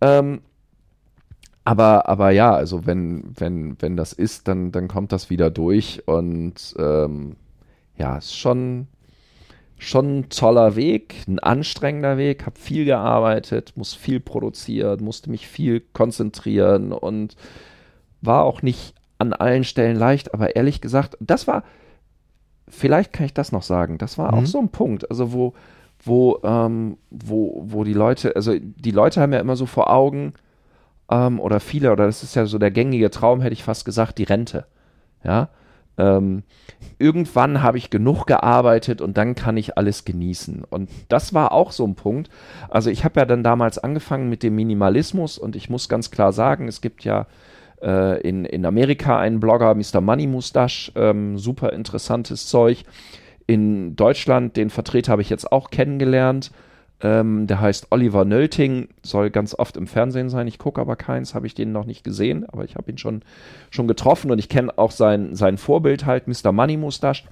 Ähm, 0.00 0.40
aber, 1.64 2.08
aber 2.08 2.30
ja, 2.30 2.54
also 2.54 2.86
wenn, 2.86 3.24
wenn, 3.36 3.76
wenn 3.80 3.96
das 3.96 4.14
ist, 4.14 4.48
dann, 4.48 4.72
dann 4.72 4.88
kommt 4.88 5.12
das 5.12 5.28
wieder 5.28 5.50
durch 5.50 6.02
und 6.06 6.74
ähm, 6.78 7.36
ja, 7.98 8.16
ist 8.16 8.34
schon, 8.34 8.86
schon 9.76 10.20
ein 10.20 10.28
toller 10.30 10.76
Weg, 10.76 11.24
ein 11.28 11.38
anstrengender 11.38 12.16
Weg, 12.16 12.46
habe 12.46 12.58
viel 12.58 12.86
gearbeitet, 12.86 13.74
muss 13.76 13.94
viel 13.94 14.18
produzieren, 14.18 15.04
musste 15.04 15.30
mich 15.30 15.46
viel 15.46 15.80
konzentrieren 15.92 16.92
und 16.92 17.36
war 18.22 18.44
auch 18.44 18.62
nicht 18.62 18.94
an 19.18 19.32
allen 19.32 19.64
Stellen 19.64 19.96
leicht, 19.96 20.32
aber 20.32 20.56
ehrlich 20.56 20.80
gesagt, 20.80 21.18
das 21.20 21.46
war, 21.46 21.64
vielleicht 22.66 23.12
kann 23.12 23.26
ich 23.26 23.34
das 23.34 23.52
noch 23.52 23.62
sagen, 23.62 23.98
das 23.98 24.16
war 24.16 24.32
mhm. 24.32 24.38
auch 24.38 24.46
so 24.46 24.58
ein 24.58 24.70
Punkt, 24.70 25.10
also 25.10 25.32
wo, 25.32 25.54
wo, 26.02 26.40
ähm, 26.42 26.98
wo, 27.10 27.64
wo 27.66 27.84
die 27.84 27.92
Leute, 27.92 28.36
also 28.36 28.54
die 28.58 28.90
Leute 28.90 29.20
haben 29.20 29.32
ja 29.32 29.40
immer 29.40 29.56
so 29.56 29.66
vor 29.66 29.90
Augen, 29.90 30.34
ähm, 31.10 31.40
oder 31.40 31.60
viele, 31.60 31.92
oder 31.92 32.06
das 32.06 32.22
ist 32.22 32.34
ja 32.36 32.46
so 32.46 32.58
der 32.58 32.70
gängige 32.70 33.10
Traum, 33.10 33.40
hätte 33.40 33.54
ich 33.54 33.64
fast 33.64 33.84
gesagt, 33.84 34.18
die 34.18 34.24
Rente. 34.24 34.66
Ja. 35.24 35.48
Ähm, 35.96 36.44
irgendwann 36.98 37.60
habe 37.62 37.76
ich 37.76 37.90
genug 37.90 38.26
gearbeitet 38.26 39.00
und 39.00 39.16
dann 39.16 39.34
kann 39.34 39.56
ich 39.56 39.76
alles 39.76 40.04
genießen. 40.04 40.62
Und 40.70 40.90
das 41.08 41.34
war 41.34 41.50
auch 41.50 41.72
so 41.72 41.84
ein 41.84 41.96
Punkt. 41.96 42.30
Also 42.68 42.88
ich 42.88 43.04
habe 43.04 43.18
ja 43.18 43.26
dann 43.26 43.42
damals 43.42 43.78
angefangen 43.78 44.28
mit 44.28 44.44
dem 44.44 44.54
Minimalismus 44.54 45.38
und 45.38 45.56
ich 45.56 45.68
muss 45.68 45.88
ganz 45.88 46.12
klar 46.12 46.32
sagen, 46.32 46.68
es 46.68 46.80
gibt 46.80 47.02
ja 47.02 47.26
äh, 47.82 48.20
in, 48.20 48.44
in 48.44 48.64
Amerika 48.64 49.18
einen 49.18 49.40
Blogger, 49.40 49.74
Mr. 49.74 50.00
Money 50.00 50.28
Mustache, 50.28 50.92
ähm, 50.94 51.36
super 51.36 51.72
interessantes 51.72 52.46
Zeug. 52.46 52.84
In 53.48 53.96
Deutschland, 53.96 54.58
den 54.58 54.68
Vertreter 54.68 55.10
habe 55.10 55.22
ich 55.22 55.30
jetzt 55.30 55.50
auch 55.50 55.70
kennengelernt. 55.70 56.52
Ähm, 57.00 57.46
der 57.46 57.62
heißt 57.62 57.86
Oliver 57.90 58.26
Nölting, 58.26 58.88
soll 59.02 59.30
ganz 59.30 59.54
oft 59.54 59.78
im 59.78 59.86
Fernsehen 59.86 60.28
sein. 60.28 60.46
Ich 60.46 60.58
gucke 60.58 60.82
aber 60.82 60.96
keins, 60.96 61.34
habe 61.34 61.46
ich 61.46 61.54
den 61.54 61.72
noch 61.72 61.86
nicht 61.86 62.04
gesehen, 62.04 62.44
aber 62.46 62.64
ich 62.64 62.74
habe 62.74 62.90
ihn 62.90 62.98
schon, 62.98 63.22
schon 63.70 63.88
getroffen 63.88 64.30
und 64.30 64.38
ich 64.38 64.50
kenne 64.50 64.76
auch 64.76 64.90
sein, 64.90 65.34
sein 65.34 65.56
Vorbild 65.56 66.04
halt, 66.04 66.28
Mr. 66.28 66.52
Money 66.52 66.76
Mustache. 66.76 67.24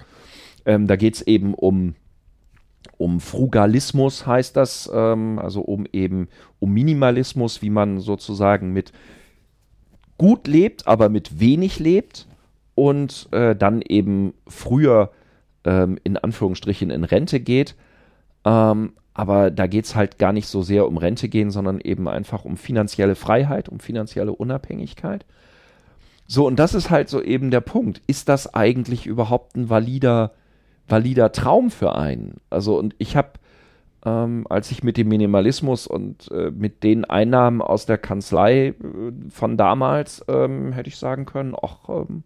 Ähm, 0.65 0.87
da 0.87 0.95
geht 0.95 1.15
es 1.15 1.21
eben 1.21 1.53
um, 1.53 1.93
um 2.97 3.19
Frugalismus, 3.19 4.25
heißt 4.25 4.57
das, 4.57 4.89
ähm, 4.91 5.37
also 5.37 5.61
um 5.61 5.85
eben 5.93 6.29
um 6.57 6.73
Minimalismus, 6.73 7.61
wie 7.61 7.69
man 7.69 7.99
sozusagen 7.99 8.73
mit 8.73 8.91
gut 10.17 10.47
lebt, 10.47 10.87
aber 10.87 11.09
mit 11.09 11.39
wenig 11.39 11.77
lebt 11.77 12.25
und 12.73 13.27
äh, 13.33 13.55
dann 13.55 13.83
eben 13.83 14.33
früher 14.47 15.11
ähm, 15.67 15.99
in 16.03 16.17
Anführungsstrichen 16.17 16.89
in 16.89 17.03
Rente 17.03 17.39
geht. 17.39 17.75
Ähm, 18.45 18.93
aber 19.13 19.51
da 19.51 19.67
geht 19.67 19.85
es 19.85 19.95
halt 19.95 20.17
gar 20.17 20.31
nicht 20.31 20.47
so 20.47 20.61
sehr 20.61 20.87
um 20.87 20.97
Rente 20.97 21.27
gehen, 21.27 21.51
sondern 21.51 21.81
eben 21.81 22.07
einfach 22.07 22.45
um 22.45 22.55
finanzielle 22.55 23.15
Freiheit, 23.15 23.67
um 23.67 23.79
finanzielle 23.79 24.31
Unabhängigkeit. 24.31 25.25
So, 26.25 26.45
und 26.45 26.57
das 26.57 26.73
ist 26.73 26.89
halt 26.89 27.09
so 27.09 27.21
eben 27.21 27.51
der 27.51 27.61
Punkt. 27.61 28.01
Ist 28.07 28.29
das 28.29 28.53
eigentlich 28.53 29.05
überhaupt 29.05 29.55
ein 29.55 29.69
valider, 29.69 30.33
valider 30.87 31.31
Traum 31.31 31.69
für 31.71 31.95
einen? 31.95 32.35
Also, 32.49 32.77
und 32.77 32.95
ich 32.99 33.15
habe, 33.15 33.31
ähm, 34.05 34.45
als 34.49 34.71
ich 34.71 34.83
mit 34.83 34.97
dem 34.97 35.07
Minimalismus 35.07 35.87
und 35.87 36.29
äh, 36.31 36.51
mit 36.51 36.83
den 36.83 37.03
Einnahmen 37.05 37.61
aus 37.61 37.85
der 37.85 37.97
Kanzlei 37.97 38.67
äh, 38.67 38.73
von 39.29 39.57
damals, 39.57 40.23
ähm, 40.27 40.73
hätte 40.73 40.89
ich 40.89 40.97
sagen 40.97 41.25
können, 41.25 41.55
ach, 41.59 41.89
ähm, 41.89 42.23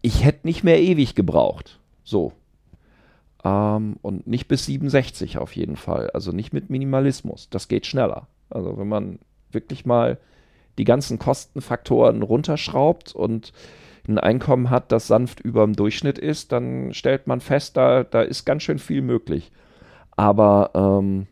ich 0.00 0.24
hätte 0.24 0.46
nicht 0.46 0.64
mehr 0.64 0.80
ewig 0.80 1.14
gebraucht. 1.14 1.78
So, 2.02 2.32
ähm, 3.44 3.96
und 4.02 4.26
nicht 4.26 4.48
bis 4.48 4.66
67 4.66 5.38
auf 5.38 5.54
jeden 5.56 5.76
Fall. 5.76 6.10
Also 6.10 6.32
nicht 6.32 6.52
mit 6.52 6.70
Minimalismus. 6.70 7.48
Das 7.50 7.68
geht 7.68 7.86
schneller. 7.86 8.26
Also 8.50 8.78
wenn 8.78 8.88
man 8.88 9.18
wirklich 9.50 9.84
mal 9.84 10.18
die 10.78 10.84
ganzen 10.84 11.18
Kostenfaktoren 11.18 12.22
runterschraubt 12.22 13.14
und 13.14 13.52
ein 14.08 14.18
Einkommen 14.18 14.70
hat, 14.70 14.90
das 14.90 15.06
sanft 15.06 15.40
über 15.40 15.64
dem 15.64 15.74
Durchschnitt 15.74 16.18
ist, 16.18 16.52
dann 16.52 16.92
stellt 16.92 17.26
man 17.26 17.40
fest, 17.40 17.76
da, 17.76 18.04
da 18.04 18.22
ist 18.22 18.44
ganz 18.44 18.62
schön 18.62 18.78
viel 18.78 19.02
möglich. 19.02 19.52
Aber 20.16 20.70
ähm, 20.74 21.26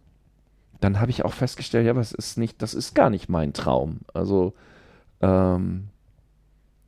dann 0.81 1.01
habe 1.01 1.11
ich 1.11 1.25
auch 1.25 1.33
festgestellt, 1.33 1.87
ja, 1.87 1.93
aber 1.93 2.01
es 2.01 2.13
ist 2.13 2.39
nicht, 2.39 2.63
das 2.63 2.75
ist 2.75 2.95
gar 2.95 3.11
nicht 3.11 3.29
mein 3.29 3.53
Traum. 3.53 4.01
Also 4.15 4.55
ähm, 5.21 5.89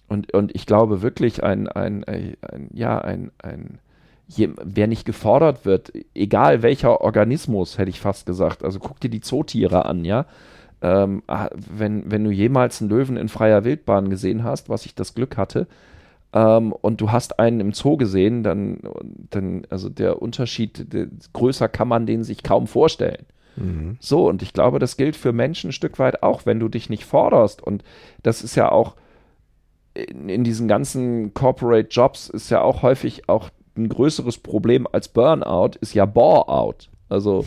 und, 0.09 0.33
und 0.35 0.55
ich 0.55 0.67
glaube 0.67 1.03
wirklich 1.03 1.43
ein, 1.43 1.69
ein, 1.69 2.05
ein, 2.05 2.37
ein 2.43 2.71
ja, 2.73 2.99
ein, 2.99 3.33
ein 3.39 3.79
je, 4.37 4.51
wer 4.63 4.87
nicht 4.87 5.05
gefordert 5.05 5.65
wird, 5.65 5.93
egal 6.15 6.63
welcher 6.63 7.01
Organismus, 7.01 7.79
hätte 7.79 7.91
ich 7.91 8.01
fast 8.01 8.27
gesagt, 8.27 8.65
also 8.65 8.79
guck 8.79 9.01
dir 9.01 9.11
die 9.11 9.21
Zootiere 9.21 9.85
an, 9.85 10.05
ja. 10.05 10.27
Ähm, 10.81 11.23
ah, 11.29 11.49
wenn, 11.55 12.11
wenn 12.11 12.25
du 12.25 12.31
jemals 12.31 12.81
einen 12.81 12.91
Löwen 12.91 13.17
in 13.17 13.29
freier 13.29 13.65
Wildbahn 13.65 14.11
gesehen 14.11 14.43
hast, 14.43 14.69
was 14.69 14.85
ich 14.85 14.95
das 14.95 15.15
Glück 15.15 15.37
hatte, 15.37 15.69
ähm, 16.33 16.73
und 16.73 17.01
du 17.01 17.13
hast 17.13 17.39
einen 17.39 17.61
im 17.61 17.73
Zoo 17.73 17.97
gesehen, 17.97 18.43
dann, 18.43 18.81
dann 19.31 19.63
also 19.71 19.89
der 19.89 20.21
Unterschied, 20.21 20.93
der, 20.93 21.07
größer 21.33 21.69
kann 21.69 21.89
man 21.89 22.07
den 22.07 22.25
sich 22.25 22.43
kaum 22.43 22.67
vorstellen. 22.67 23.27
Mhm. 23.57 23.97
So, 24.01 24.29
und 24.29 24.43
ich 24.43 24.53
glaube, 24.53 24.79
das 24.79 24.97
gilt 24.97 25.15
für 25.15 25.33
Menschen 25.33 25.71
ein 25.71 25.75
Stück 25.75 25.99
weit 25.99 26.23
auch, 26.23 26.47
wenn 26.47 26.59
du 26.59 26.69
dich 26.69 26.89
nicht 26.89 27.05
forderst. 27.05 27.63
Und 27.63 27.85
das 28.23 28.43
ist 28.43 28.57
ja 28.57 28.73
auch 28.73 28.97
in, 29.95 30.29
in 30.29 30.45
diesen 30.45 30.69
ganzen 30.69 31.35
Corporate 31.35 31.89
Jobs 31.91 32.29
ist 32.29 32.51
ja 32.51 32.63
auch 32.63 32.83
häufig 32.83 33.29
auch 33.29 33.51
ein 33.77 33.89
größeres 33.89 34.39
Problem 34.39 34.87
als 34.91 35.09
Burnout 35.09 35.73
ist 35.81 35.95
ja 35.95 36.07
Bore-out. 36.07 36.91
Also, 37.09 37.45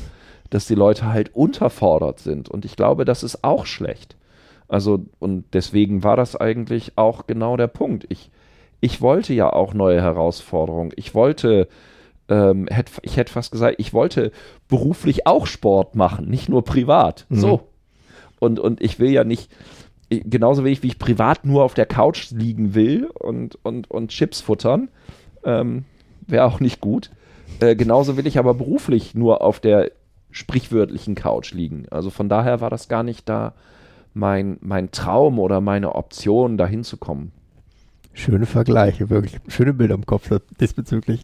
dass 0.49 0.67
die 0.67 0.75
Leute 0.75 1.11
halt 1.11 1.35
unterfordert 1.35 2.19
sind. 2.19 2.49
Und 2.49 2.65
ich 2.65 2.75
glaube, 2.75 3.05
das 3.05 3.23
ist 3.23 3.43
auch 3.43 3.65
schlecht. 3.65 4.15
Also, 4.67 5.05
und 5.19 5.45
deswegen 5.53 6.03
war 6.03 6.15
das 6.15 6.35
eigentlich 6.35 6.93
auch 6.97 7.27
genau 7.27 7.57
der 7.57 7.67
Punkt. 7.67 8.05
Ich, 8.09 8.31
ich 8.79 9.01
wollte 9.01 9.33
ja 9.33 9.51
auch 9.51 9.73
neue 9.73 10.01
Herausforderungen. 10.01 10.91
Ich 10.95 11.13
wollte, 11.13 11.67
ähm, 12.29 12.67
hätt, 12.69 12.91
ich 13.03 13.17
hätte 13.17 13.33
fast 13.33 13.51
gesagt, 13.51 13.75
ich 13.79 13.93
wollte 13.93 14.31
beruflich 14.67 15.27
auch 15.27 15.45
Sport 15.45 15.95
machen, 15.95 16.29
nicht 16.29 16.49
nur 16.49 16.63
privat. 16.63 17.25
Mhm. 17.29 17.39
So. 17.39 17.61
Und, 18.39 18.59
und 18.59 18.81
ich 18.81 18.99
will 18.99 19.11
ja 19.11 19.23
nicht, 19.23 19.51
genauso 20.09 20.63
wenig 20.63 20.83
wie 20.83 20.87
ich 20.87 20.99
privat 20.99 21.45
nur 21.45 21.63
auf 21.63 21.73
der 21.73 21.85
Couch 21.85 22.31
liegen 22.31 22.75
will 22.75 23.07
und, 23.07 23.57
und, 23.63 23.89
und 23.89 24.11
Chips 24.11 24.41
futtern, 24.41 24.89
ähm, 25.43 25.85
wäre 26.27 26.45
auch 26.45 26.59
nicht 26.59 26.81
gut. 26.81 27.11
Äh, 27.59 27.75
genauso 27.75 28.17
will 28.17 28.27
ich 28.27 28.37
aber 28.39 28.53
beruflich 28.53 29.15
nur 29.15 29.41
auf 29.41 29.59
der 29.59 29.91
sprichwörtlichen 30.31 31.15
Couch 31.15 31.53
liegen. 31.53 31.85
Also 31.89 32.09
von 32.09 32.27
daher 32.27 32.59
war 32.61 32.69
das 32.69 32.87
gar 32.87 33.03
nicht 33.03 33.29
da 33.29 33.53
mein, 34.13 34.57
mein 34.61 34.91
Traum 34.91 35.39
oder 35.39 35.61
meine 35.61 35.95
Option, 35.95 36.57
da 36.57 36.67
hinzukommen. 36.67 37.31
Schöne 38.13 38.45
Vergleiche, 38.45 39.09
wirklich. 39.09 39.39
Schöne 39.47 39.73
Bilder 39.73 39.95
im 39.95 40.05
Kopf 40.05 40.29
diesbezüglich. 40.59 41.21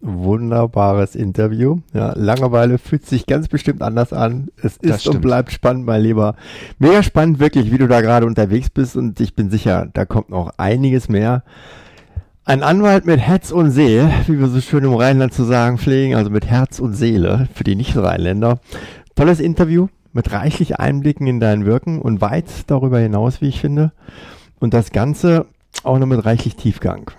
Wunderbares 0.00 1.14
Interview. 1.14 1.80
Ja, 1.92 2.12
Langeweile 2.16 2.78
fühlt 2.78 3.04
sich 3.04 3.26
ganz 3.26 3.48
bestimmt 3.48 3.82
anders 3.82 4.12
an. 4.12 4.48
Es 4.62 4.78
ist 4.78 5.06
und 5.06 5.20
bleibt 5.20 5.52
spannend, 5.52 5.84
mein 5.84 6.00
Lieber. 6.02 6.36
Mega 6.78 7.02
spannend, 7.02 7.38
wirklich, 7.38 7.70
wie 7.70 7.78
du 7.78 7.86
da 7.86 8.00
gerade 8.00 8.24
unterwegs 8.24 8.70
bist 8.70 8.96
und 8.96 9.20
ich 9.20 9.34
bin 9.34 9.50
sicher, 9.50 9.90
da 9.92 10.06
kommt 10.06 10.30
noch 10.30 10.52
einiges 10.56 11.08
mehr. 11.08 11.42
Ein 12.46 12.62
Anwalt 12.62 13.04
mit 13.04 13.20
Herz 13.20 13.52
und 13.52 13.70
Seele, 13.70 14.10
wie 14.26 14.38
wir 14.38 14.48
so 14.48 14.60
schön 14.62 14.82
im 14.84 14.94
Rheinland 14.94 15.32
zu 15.32 15.44
sagen 15.44 15.76
pflegen, 15.76 16.14
also 16.14 16.30
mit 16.30 16.46
Herz 16.46 16.80
und 16.80 16.94
Seele 16.94 17.48
für 17.54 17.64
die 17.64 17.76
Nicht-Rheinländer. 17.76 18.60
Tolles 19.14 19.40
Interview 19.40 19.88
mit 20.14 20.32
reichlich 20.32 20.80
Einblicken 20.80 21.26
in 21.26 21.38
dein 21.38 21.66
Wirken 21.66 22.00
und 22.00 22.22
weit 22.22 22.46
darüber 22.66 22.98
hinaus, 22.98 23.42
wie 23.42 23.48
ich 23.48 23.60
finde. 23.60 23.92
Und 24.58 24.72
das 24.72 24.90
Ganze 24.90 25.46
auch 25.84 25.98
noch 25.98 26.06
mit 26.06 26.24
reichlich 26.24 26.56
Tiefgang. 26.56 27.10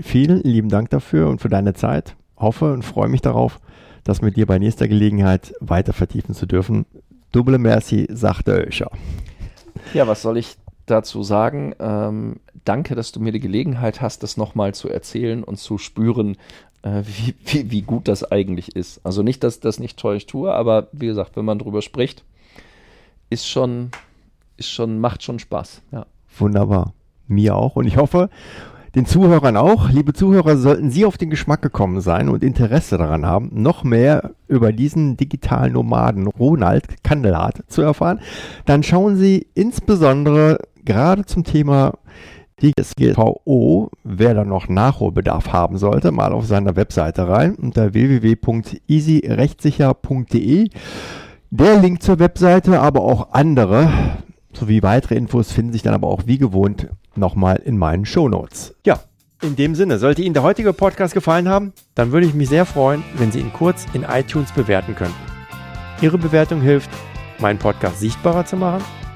Vielen 0.00 0.42
lieben 0.42 0.70
Dank 0.70 0.88
dafür 0.90 1.28
und 1.28 1.42
für 1.42 1.50
deine 1.50 1.74
Zeit. 1.74 2.16
Hoffe 2.38 2.72
und 2.72 2.84
freue 2.84 3.08
mich 3.08 3.20
darauf, 3.20 3.60
das 4.02 4.22
mit 4.22 4.36
dir 4.36 4.46
bei 4.46 4.58
nächster 4.58 4.88
Gelegenheit 4.88 5.54
weiter 5.60 5.92
vertiefen 5.92 6.34
zu 6.34 6.46
dürfen. 6.46 6.86
Double 7.32 7.58
Merci, 7.58 8.08
sagte 8.10 8.64
Öscher. 8.66 8.90
Ja, 9.92 10.06
was 10.06 10.22
soll 10.22 10.38
ich 10.38 10.56
dazu 10.86 11.22
sagen? 11.22 11.74
Ähm, 11.78 12.36
danke, 12.64 12.94
dass 12.94 13.12
du 13.12 13.20
mir 13.20 13.32
die 13.32 13.40
Gelegenheit 13.40 14.00
hast, 14.00 14.22
das 14.22 14.36
nochmal 14.36 14.74
zu 14.74 14.88
erzählen 14.88 15.44
und 15.44 15.58
zu 15.58 15.78
spüren, 15.78 16.36
äh, 16.82 17.02
wie, 17.04 17.34
wie, 17.44 17.70
wie 17.70 17.82
gut 17.82 18.08
das 18.08 18.30
eigentlich 18.30 18.76
ist. 18.76 19.00
Also 19.04 19.22
nicht, 19.22 19.42
dass 19.44 19.60
das 19.60 19.78
nicht 19.78 19.98
toll 19.98 20.16
ich 20.16 20.26
tue, 20.26 20.52
aber 20.52 20.88
wie 20.92 21.06
gesagt, 21.06 21.36
wenn 21.36 21.44
man 21.44 21.58
drüber 21.58 21.82
spricht, 21.82 22.24
ist 23.30 23.48
schon, 23.48 23.90
ist 24.56 24.70
schon, 24.70 24.98
macht 24.98 25.22
schon 25.22 25.38
Spaß. 25.38 25.82
Ja. 25.92 26.06
Wunderbar. 26.38 26.92
Mir 27.26 27.56
auch. 27.56 27.76
Und 27.76 27.86
ich 27.86 27.96
hoffe, 27.96 28.28
den 28.94 29.06
Zuhörern 29.06 29.56
auch. 29.56 29.90
Liebe 29.90 30.12
Zuhörer, 30.12 30.56
sollten 30.56 30.90
Sie 30.90 31.04
auf 31.04 31.18
den 31.18 31.30
Geschmack 31.30 31.62
gekommen 31.62 32.00
sein 32.00 32.28
und 32.28 32.44
Interesse 32.44 32.96
daran 32.96 33.26
haben, 33.26 33.50
noch 33.52 33.82
mehr 33.82 34.32
über 34.46 34.72
diesen 34.72 35.16
digitalen 35.16 35.72
Nomaden 35.72 36.26
Ronald 36.26 37.02
Kandelhardt 37.02 37.64
zu 37.66 37.82
erfahren, 37.82 38.20
dann 38.66 38.82
schauen 38.82 39.16
Sie 39.16 39.48
insbesondere 39.54 40.58
gerade 40.84 41.24
zum 41.24 41.44
Thema 41.44 41.94
DSGVO, 42.60 43.90
wer 44.04 44.34
da 44.34 44.44
noch 44.44 44.68
Nachholbedarf 44.68 45.52
haben 45.52 45.76
sollte, 45.76 46.12
mal 46.12 46.32
auf 46.32 46.46
seiner 46.46 46.76
Webseite 46.76 47.26
rein 47.28 47.56
unter 47.56 47.92
www.easyrechtssicher.de. 47.94 50.68
Der 51.50 51.80
Link 51.80 52.02
zur 52.02 52.18
Webseite, 52.18 52.80
aber 52.80 53.02
auch 53.02 53.32
andere 53.32 54.18
sowie 54.52 54.82
weitere 54.82 55.16
Infos 55.16 55.52
finden 55.52 55.72
sich 55.72 55.82
dann 55.82 55.94
aber 55.94 56.08
auch 56.08 56.22
wie 56.26 56.38
gewohnt 56.38 56.88
nochmal 57.16 57.56
in 57.56 57.76
meinen 57.76 58.06
Shownotes. 58.06 58.74
Ja, 58.86 59.00
in 59.42 59.56
dem 59.56 59.74
Sinne, 59.74 59.98
sollte 59.98 60.22
Ihnen 60.22 60.34
der 60.34 60.44
heutige 60.44 60.72
Podcast 60.72 61.12
gefallen 61.12 61.48
haben, 61.48 61.72
dann 61.94 62.12
würde 62.12 62.26
ich 62.26 62.34
mich 62.34 62.48
sehr 62.48 62.66
freuen, 62.66 63.02
wenn 63.18 63.32
Sie 63.32 63.40
ihn 63.40 63.52
kurz 63.52 63.84
in 63.92 64.04
iTunes 64.04 64.52
bewerten 64.52 64.94
könnten. 64.94 65.16
Ihre 66.00 66.18
Bewertung 66.18 66.60
hilft, 66.60 66.90
meinen 67.40 67.58
Podcast 67.58 67.98
sichtbarer 68.00 68.46
zu 68.46 68.56
machen 68.56 68.84